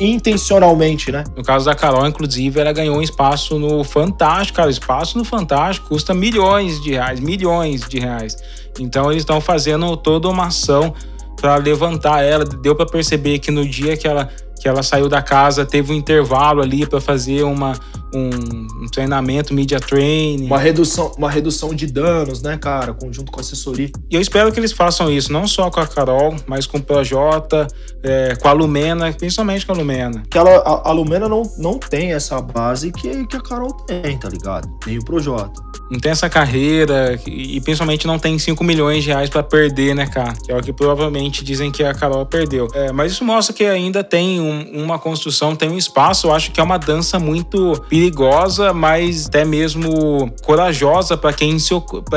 Intencionalmente, 0.01 1.11
né? 1.11 1.25
No 1.37 1.43
caso 1.43 1.67
da 1.67 1.75
Carol, 1.75 2.07
inclusive, 2.07 2.61
ela 2.61 2.73
ganhou 2.73 2.97
um 2.97 3.03
espaço 3.03 3.59
no 3.59 3.85
Fantástico. 3.85 4.57
Cara, 4.57 4.71
espaço 4.71 5.19
no 5.19 5.25
Fantástico 5.25 5.89
custa 5.89 6.15
milhões 6.15 6.81
de 6.81 6.93
reais, 6.93 7.21
milhões 7.21 7.83
de 7.89 7.99
reais. 7.99 8.37
Então, 8.79 9.11
eles 9.11 9.23
estão 9.23 9.41
fazendo 9.41 9.97
toda 9.97 10.29
uma 10.29 10.47
ação 10.47 10.95
para 11.41 11.57
levantar 11.57 12.23
ela. 12.23 12.45
Deu 12.45 12.75
para 12.75 12.87
perceber 12.87 13.41
que 13.41 13.51
no 13.51 13.67
dia 13.67 13.97
que 13.97 14.07
ela 14.07 14.29
que 14.63 14.69
ela 14.69 14.83
saiu 14.85 15.09
da 15.09 15.21
casa, 15.21 15.67
teve 15.67 15.93
um 15.93 15.97
intervalo 15.97 16.63
ali 16.63 16.87
para 16.87 17.01
fazer 17.01 17.43
uma, 17.43 17.73
um, 18.15 18.85
um, 18.85 18.87
treinamento, 18.87 19.55
media 19.55 19.81
training. 19.81 20.47
Uma 20.47 20.59
redução, 20.59 21.13
uma 21.17 21.31
redução 21.31 21.75
de 21.75 21.87
danos, 21.87 22.43
né, 22.43 22.57
cara, 22.57 22.93
conjunto 22.93 23.31
com 23.31 23.41
a 23.41 23.43
assessoria. 23.43 23.91
E 24.11 24.15
eu 24.15 24.21
espero 24.21 24.53
que 24.53 24.59
eles 24.59 24.73
façam 24.73 25.11
isso, 25.11 25.33
não 25.33 25.47
só 25.47 25.71
com 25.71 25.81
a 25.81 25.87
Carol, 25.87 26.37
mas 26.47 26.67
com 26.67 26.79
o 26.79 26.83
Projota, 26.83 27.67
é, 28.03 28.35
com 28.37 28.49
a 28.49 28.53
Lumena, 28.53 29.13
principalmente 29.13 29.65
com 29.65 29.73
a 29.73 29.77
Lumena. 29.77 30.23
Que 30.31 30.39
ela, 30.39 30.51
a, 30.51 30.91
a, 30.91 30.93
Lumena 30.93 31.29
não, 31.29 31.43
não 31.59 31.79
tem 31.79 32.13
essa 32.13 32.41
base 32.41 32.93
que, 32.93 33.27
que 33.27 33.37
a 33.37 33.41
Carol 33.41 33.73
tem, 33.73 34.19
tá 34.19 34.29
ligado? 34.29 34.69
Nem 34.87 34.99
o 34.99 35.05
Projota. 35.05 35.61
Não 35.91 36.01
tem 36.01 36.11
essa 36.11 36.29
carreira 36.29 37.21
e 37.27 37.61
principalmente 37.61 38.07
não 38.07 38.19
tem 38.19 38.39
5 38.39 38.65
milhões 38.65 39.05
de 39.05 39.11
reais 39.11 39.29
para 39.29 39.43
perder, 39.43 39.95
né, 39.95 40.07
cara? 40.07 40.33
Que 40.33 40.51
é 40.51 40.57
o 40.57 40.63
que 40.63 40.73
provavelmente 40.73 41.45
dizem 41.45 41.71
que 41.71 41.85
a 41.85 41.93
Carol 41.93 42.25
perdeu. 42.25 42.67
É, 42.73 42.91
mas 42.93 43.13
isso 43.13 43.25
mostra 43.25 43.55
que 43.55 43.65
ainda 43.65 44.03
tem 44.03 44.41
um 44.41 44.83
uma 44.83 44.99
construção, 44.99 45.55
tem 45.55 45.69
um 45.69 45.79
espaço. 45.79 46.27
Eu 46.27 46.35
acho 46.35 46.51
que 46.51 46.61
é 46.61 46.63
uma 46.63 46.79
dança 46.79 47.19
muito 47.19 47.83
perigosa, 48.03 48.73
mas 48.73 49.27
até 49.27 49.45
mesmo 49.45 50.29
corajosa 50.43 51.17
para 51.17 51.33
quem 51.33 51.59
se 51.59 51.73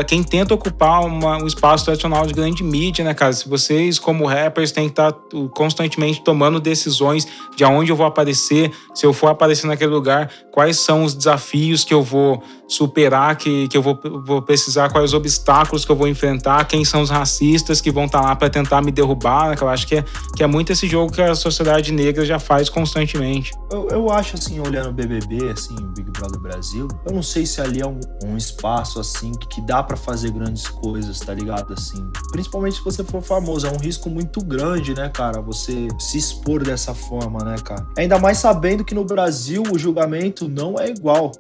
quem 0.08 0.24
tenta 0.24 0.54
ocupar 0.54 1.06
uma, 1.06 1.38
um 1.38 1.46
espaço 1.46 1.86
tradicional 1.86 2.26
de 2.26 2.34
grande 2.34 2.64
mídia, 2.64 3.06
né, 3.06 3.14
cara? 3.14 3.32
Se 3.34 3.48
vocês, 3.48 4.00
como 4.00 4.26
rappers, 4.26 4.72
têm 4.72 4.86
que 4.86 4.94
estar 4.94 5.12
tá 5.12 5.20
constantemente 5.54 6.24
tomando 6.24 6.60
decisões 6.60 7.28
de 7.56 7.64
aonde 7.64 7.92
eu 7.92 7.96
vou 7.96 8.06
aparecer, 8.06 8.72
se 8.96 9.06
eu 9.06 9.14
for 9.14 9.28
aparecer 9.28 9.68
naquele 9.68 9.92
lugar, 9.92 10.30
quais 10.52 10.80
são 10.80 11.04
os 11.04 11.14
desafios 11.14 11.84
que 11.84 11.94
eu 11.94 12.02
vou 12.02 12.42
superar, 12.68 13.36
que, 13.36 13.68
que 13.68 13.78
eu 13.78 13.82
vou, 13.82 14.00
vou 14.26 14.42
precisar, 14.42 14.90
quais 14.90 15.12
os 15.12 15.14
obstáculos 15.14 15.86
que 15.86 15.92
eu 15.92 15.96
vou 15.96 16.08
enfrentar, 16.08 16.66
quem 16.66 16.84
são 16.84 17.02
os 17.02 17.10
racistas 17.10 17.80
que 17.80 17.92
vão 17.92 18.06
estar 18.06 18.22
tá 18.22 18.26
lá 18.30 18.36
para 18.36 18.50
tentar 18.50 18.82
me 18.82 18.92
derrubar, 18.92 19.50
né? 19.50 19.56
Eu 19.60 19.70
acho 19.70 19.86
que 19.86 19.98
é, 19.98 20.06
que 20.36 20.44
é 20.44 20.48
muito 20.48 20.72
esse 20.72 20.88
jogo 20.88 21.12
que 21.12 21.22
a 21.22 21.36
sociedade 21.36 21.92
negra 21.92 22.26
já 22.26 22.40
faz 22.40 22.70
constantemente. 22.70 23.52
Eu, 23.72 23.88
eu 23.90 24.12
acho, 24.12 24.36
assim, 24.36 24.60
olhando 24.60 24.90
o 24.90 24.94
BBB, 24.94 25.50
assim, 25.50 25.75
Big 25.76 26.12
Brother 26.12 26.40
Brasil, 26.40 26.88
eu 27.06 27.14
não 27.14 27.24
sei 27.24 27.46
se 27.46 27.62
ali 27.62 27.82
é 27.82 27.88
um, 27.88 28.00
um 28.24 28.38
espaço, 28.38 29.00
assim, 29.00 29.32
que, 29.32 29.48
que 29.48 29.62
dá 29.62 29.82
para 29.84 29.98
fazer 29.98 30.32
grandes 30.32 30.68
coisas, 30.68 31.20
tá 31.20 31.34
ligado? 31.34 31.74
Assim, 31.74 32.06
principalmente 32.32 32.78
se 32.78 32.84
você 32.84 33.04
for 33.04 33.22
famoso, 33.22 33.68
é 33.68 33.72
um 33.72 33.78
risco 33.78 34.10
muito 34.10 34.44
grande, 34.44 34.94
né, 34.94 35.10
cara? 35.10 35.42
Você 35.42 35.88
se 36.00 36.18
expor 36.18 36.64
dessa 36.64 36.94
forma, 36.94 37.44
né, 37.44 37.56
cara? 37.64 37.88
Ainda 37.98 38.20
mais 38.20 38.38
sabendo 38.38 38.84
que 38.84 38.96
no 38.96 39.06
Brasil 39.06 39.64
o 39.72 39.78
julgamento 39.78 40.48
não 40.48 40.76
é 40.80 40.90
igual 40.90 41.32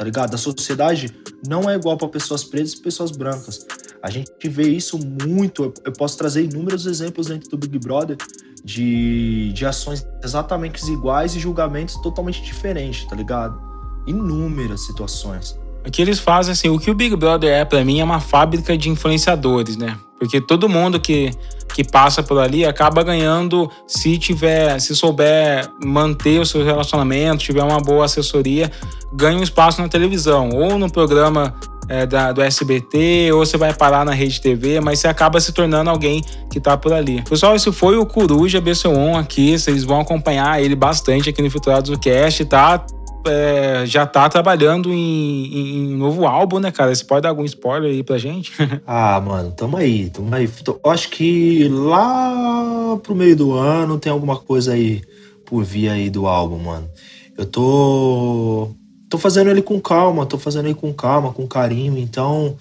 tá 0.00 0.04
ligado? 0.04 0.34
A 0.34 0.38
sociedade 0.38 1.14
não 1.46 1.68
é 1.68 1.74
igual 1.74 1.94
para 1.94 2.08
pessoas 2.08 2.42
pretas 2.42 2.72
e 2.72 2.80
pessoas 2.80 3.10
brancas. 3.10 3.66
A 4.02 4.08
gente 4.08 4.48
vê 4.48 4.68
isso 4.68 4.98
muito. 4.98 5.74
Eu 5.84 5.92
posso 5.92 6.16
trazer 6.16 6.42
inúmeros 6.42 6.86
exemplos 6.86 7.26
dentro 7.26 7.50
do 7.50 7.58
Big 7.58 7.78
Brother 7.78 8.16
de, 8.64 9.52
de 9.52 9.66
ações 9.66 10.06
exatamente 10.24 10.82
iguais 10.90 11.34
e 11.34 11.38
julgamentos 11.38 11.96
totalmente 11.96 12.42
diferentes, 12.42 13.04
tá 13.04 13.14
ligado? 13.14 13.69
Inúmeras 14.06 14.86
situações. 14.86 15.58
O 15.86 15.90
que 15.90 16.02
eles 16.02 16.18
fazem, 16.18 16.52
assim, 16.52 16.68
o 16.68 16.78
que 16.78 16.90
o 16.90 16.94
Big 16.94 17.16
Brother 17.16 17.50
é 17.50 17.64
para 17.64 17.84
mim 17.84 18.00
é 18.00 18.04
uma 18.04 18.20
fábrica 18.20 18.76
de 18.76 18.90
influenciadores, 18.90 19.76
né? 19.76 19.96
Porque 20.18 20.38
todo 20.38 20.68
mundo 20.68 21.00
que, 21.00 21.30
que 21.72 21.82
passa 21.82 22.22
por 22.22 22.38
ali 22.38 22.66
acaba 22.66 23.02
ganhando 23.02 23.70
se 23.86 24.18
tiver, 24.18 24.78
se 24.78 24.94
souber 24.94 25.66
manter 25.82 26.38
o 26.38 26.44
seu 26.44 26.62
relacionamento, 26.62 27.42
tiver 27.42 27.62
uma 27.62 27.80
boa 27.80 28.04
assessoria, 28.04 28.70
ganha 29.10 29.38
um 29.38 29.42
espaço 29.42 29.80
na 29.80 29.88
televisão, 29.88 30.50
ou 30.50 30.78
no 30.78 30.92
programa 30.92 31.54
é, 31.88 32.04
da, 32.04 32.32
do 32.32 32.42
SBT, 32.42 33.32
ou 33.32 33.44
você 33.44 33.56
vai 33.56 33.72
parar 33.72 34.04
na 34.04 34.12
Rede 34.12 34.40
TV, 34.40 34.78
mas 34.80 35.00
você 35.00 35.08
acaba 35.08 35.40
se 35.40 35.52
tornando 35.52 35.88
alguém 35.88 36.22
que 36.50 36.60
tá 36.60 36.76
por 36.76 36.92
ali. 36.92 37.22
Pessoal, 37.22 37.56
esse 37.56 37.72
foi 37.72 37.96
o 37.96 38.04
Coruja 38.04 38.60
BC1 38.60 39.18
aqui, 39.18 39.58
vocês 39.58 39.82
vão 39.82 40.00
acompanhar 40.00 40.62
ele 40.62 40.76
bastante 40.76 41.30
aqui 41.30 41.40
no 41.40 41.48
Infiltrados 41.48 41.90
do 41.90 41.98
Cast, 41.98 42.44
tá? 42.44 42.84
É, 43.26 43.84
já 43.84 44.06
tá 44.06 44.28
trabalhando 44.28 44.92
em, 44.92 45.92
em, 45.92 45.96
novo 45.96 46.26
álbum, 46.26 46.58
né, 46.58 46.70
cara? 46.70 46.94
Você 46.94 47.04
pode 47.04 47.22
dar 47.22 47.28
algum 47.28 47.44
spoiler 47.44 47.90
aí 47.90 48.02
pra 48.02 48.18
gente? 48.18 48.52
ah, 48.86 49.20
mano, 49.20 49.52
tamo 49.52 49.76
aí, 49.76 50.08
tamo 50.10 50.34
aí. 50.34 50.48
Acho 50.84 51.10
que 51.10 51.68
lá 51.68 52.98
pro 53.02 53.14
meio 53.14 53.36
do 53.36 53.52
ano 53.52 53.98
tem 53.98 54.10
alguma 54.10 54.36
coisa 54.36 54.72
aí 54.72 55.02
por 55.44 55.62
vir 55.64 55.88
aí 55.88 56.08
do 56.08 56.26
álbum, 56.26 56.58
mano. 56.58 56.88
Eu 57.36 57.44
tô. 57.44 58.70
tô 59.08 59.18
fazendo 59.18 59.50
ele 59.50 59.62
com 59.62 59.80
calma, 59.80 60.26
tô 60.26 60.38
fazendo 60.38 60.66
ele 60.66 60.74
com 60.74 60.92
calma, 60.92 61.32
com 61.32 61.46
carinho, 61.46 61.98
então. 61.98 62.56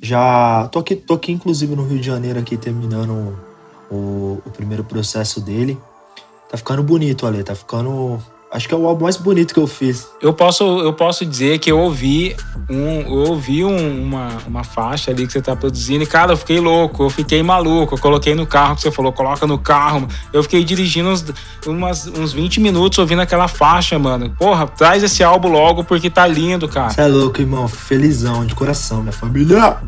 Já. 0.00 0.68
Tô 0.68 0.78
aqui, 0.78 0.96
tô 0.96 1.14
aqui 1.14 1.32
inclusive 1.32 1.74
no 1.76 1.86
Rio 1.86 1.98
de 1.98 2.06
Janeiro, 2.06 2.38
aqui 2.38 2.56
terminando 2.56 3.38
o, 3.90 4.40
o 4.44 4.50
primeiro 4.50 4.84
processo 4.84 5.40
dele. 5.40 5.78
Tá 6.50 6.56
ficando 6.56 6.82
bonito, 6.82 7.26
Ale, 7.26 7.42
tá 7.42 7.54
ficando 7.54 8.22
Acho 8.54 8.68
que 8.68 8.74
é 8.74 8.76
o 8.76 8.86
álbum 8.86 9.02
mais 9.02 9.16
bonito 9.16 9.52
que 9.52 9.58
eu 9.58 9.66
fiz. 9.66 10.06
Eu 10.22 10.32
posso, 10.32 10.62
eu 10.78 10.92
posso 10.92 11.26
dizer 11.26 11.58
que 11.58 11.72
eu 11.72 11.76
ouvi, 11.76 12.36
um, 12.70 13.00
eu 13.00 13.30
ouvi 13.32 13.64
um, 13.64 14.04
uma, 14.04 14.28
uma 14.46 14.62
faixa 14.62 15.10
ali 15.10 15.26
que 15.26 15.32
você 15.32 15.42
tá 15.42 15.56
produzindo 15.56 16.04
e, 16.04 16.06
cara, 16.06 16.34
eu 16.34 16.36
fiquei 16.36 16.60
louco, 16.60 17.02
eu 17.02 17.10
fiquei 17.10 17.42
maluco. 17.42 17.96
Eu 17.96 17.98
coloquei 17.98 18.32
no 18.32 18.46
carro 18.46 18.76
que 18.76 18.82
você 18.82 18.92
falou, 18.92 19.12
coloca 19.12 19.44
no 19.44 19.58
carro. 19.58 20.06
Eu 20.32 20.40
fiquei 20.44 20.62
dirigindo 20.62 21.08
uns, 21.08 21.24
umas, 21.66 22.06
uns 22.06 22.32
20 22.32 22.60
minutos 22.60 22.96
ouvindo 23.00 23.22
aquela 23.22 23.48
faixa, 23.48 23.98
mano. 23.98 24.30
Porra, 24.38 24.68
traz 24.68 25.02
esse 25.02 25.24
álbum 25.24 25.48
logo 25.48 25.82
porque 25.82 26.08
tá 26.08 26.24
lindo, 26.24 26.68
cara. 26.68 26.90
Você 26.90 27.00
é 27.00 27.08
louco, 27.08 27.40
irmão. 27.40 27.66
Felizão, 27.66 28.46
de 28.46 28.54
coração, 28.54 29.00
minha 29.00 29.12
família. 29.12 29.78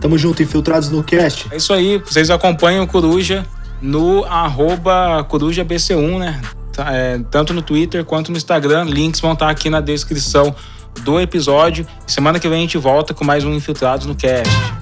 Tamo 0.00 0.16
junto, 0.16 0.40
infiltrados 0.40 0.88
no 0.88 1.02
cast. 1.02 1.48
É 1.50 1.56
isso 1.56 1.72
aí. 1.72 1.98
Vocês 1.98 2.30
acompanham 2.30 2.84
o 2.84 2.86
Coruja 2.86 3.44
no 3.80 4.24
arroba 4.24 5.26
CorujaBC1, 5.28 6.18
né? 6.20 6.40
Tá, 6.72 6.92
é, 6.92 7.18
tanto 7.30 7.52
no 7.52 7.62
Twitter 7.62 8.04
quanto 8.04 8.30
no 8.30 8.36
Instagram. 8.36 8.84
Links 8.84 9.20
vão 9.20 9.32
estar 9.32 9.50
aqui 9.50 9.68
na 9.68 9.80
descrição 9.80 10.54
do 11.00 11.20
episódio. 11.20 11.86
Semana 12.06 12.38
que 12.40 12.48
vem 12.48 12.58
a 12.58 12.60
gente 12.62 12.78
volta 12.78 13.14
com 13.14 13.24
mais 13.24 13.44
um 13.44 13.52
Infiltrados 13.52 14.06
no 14.06 14.14
Cast. 14.14 14.81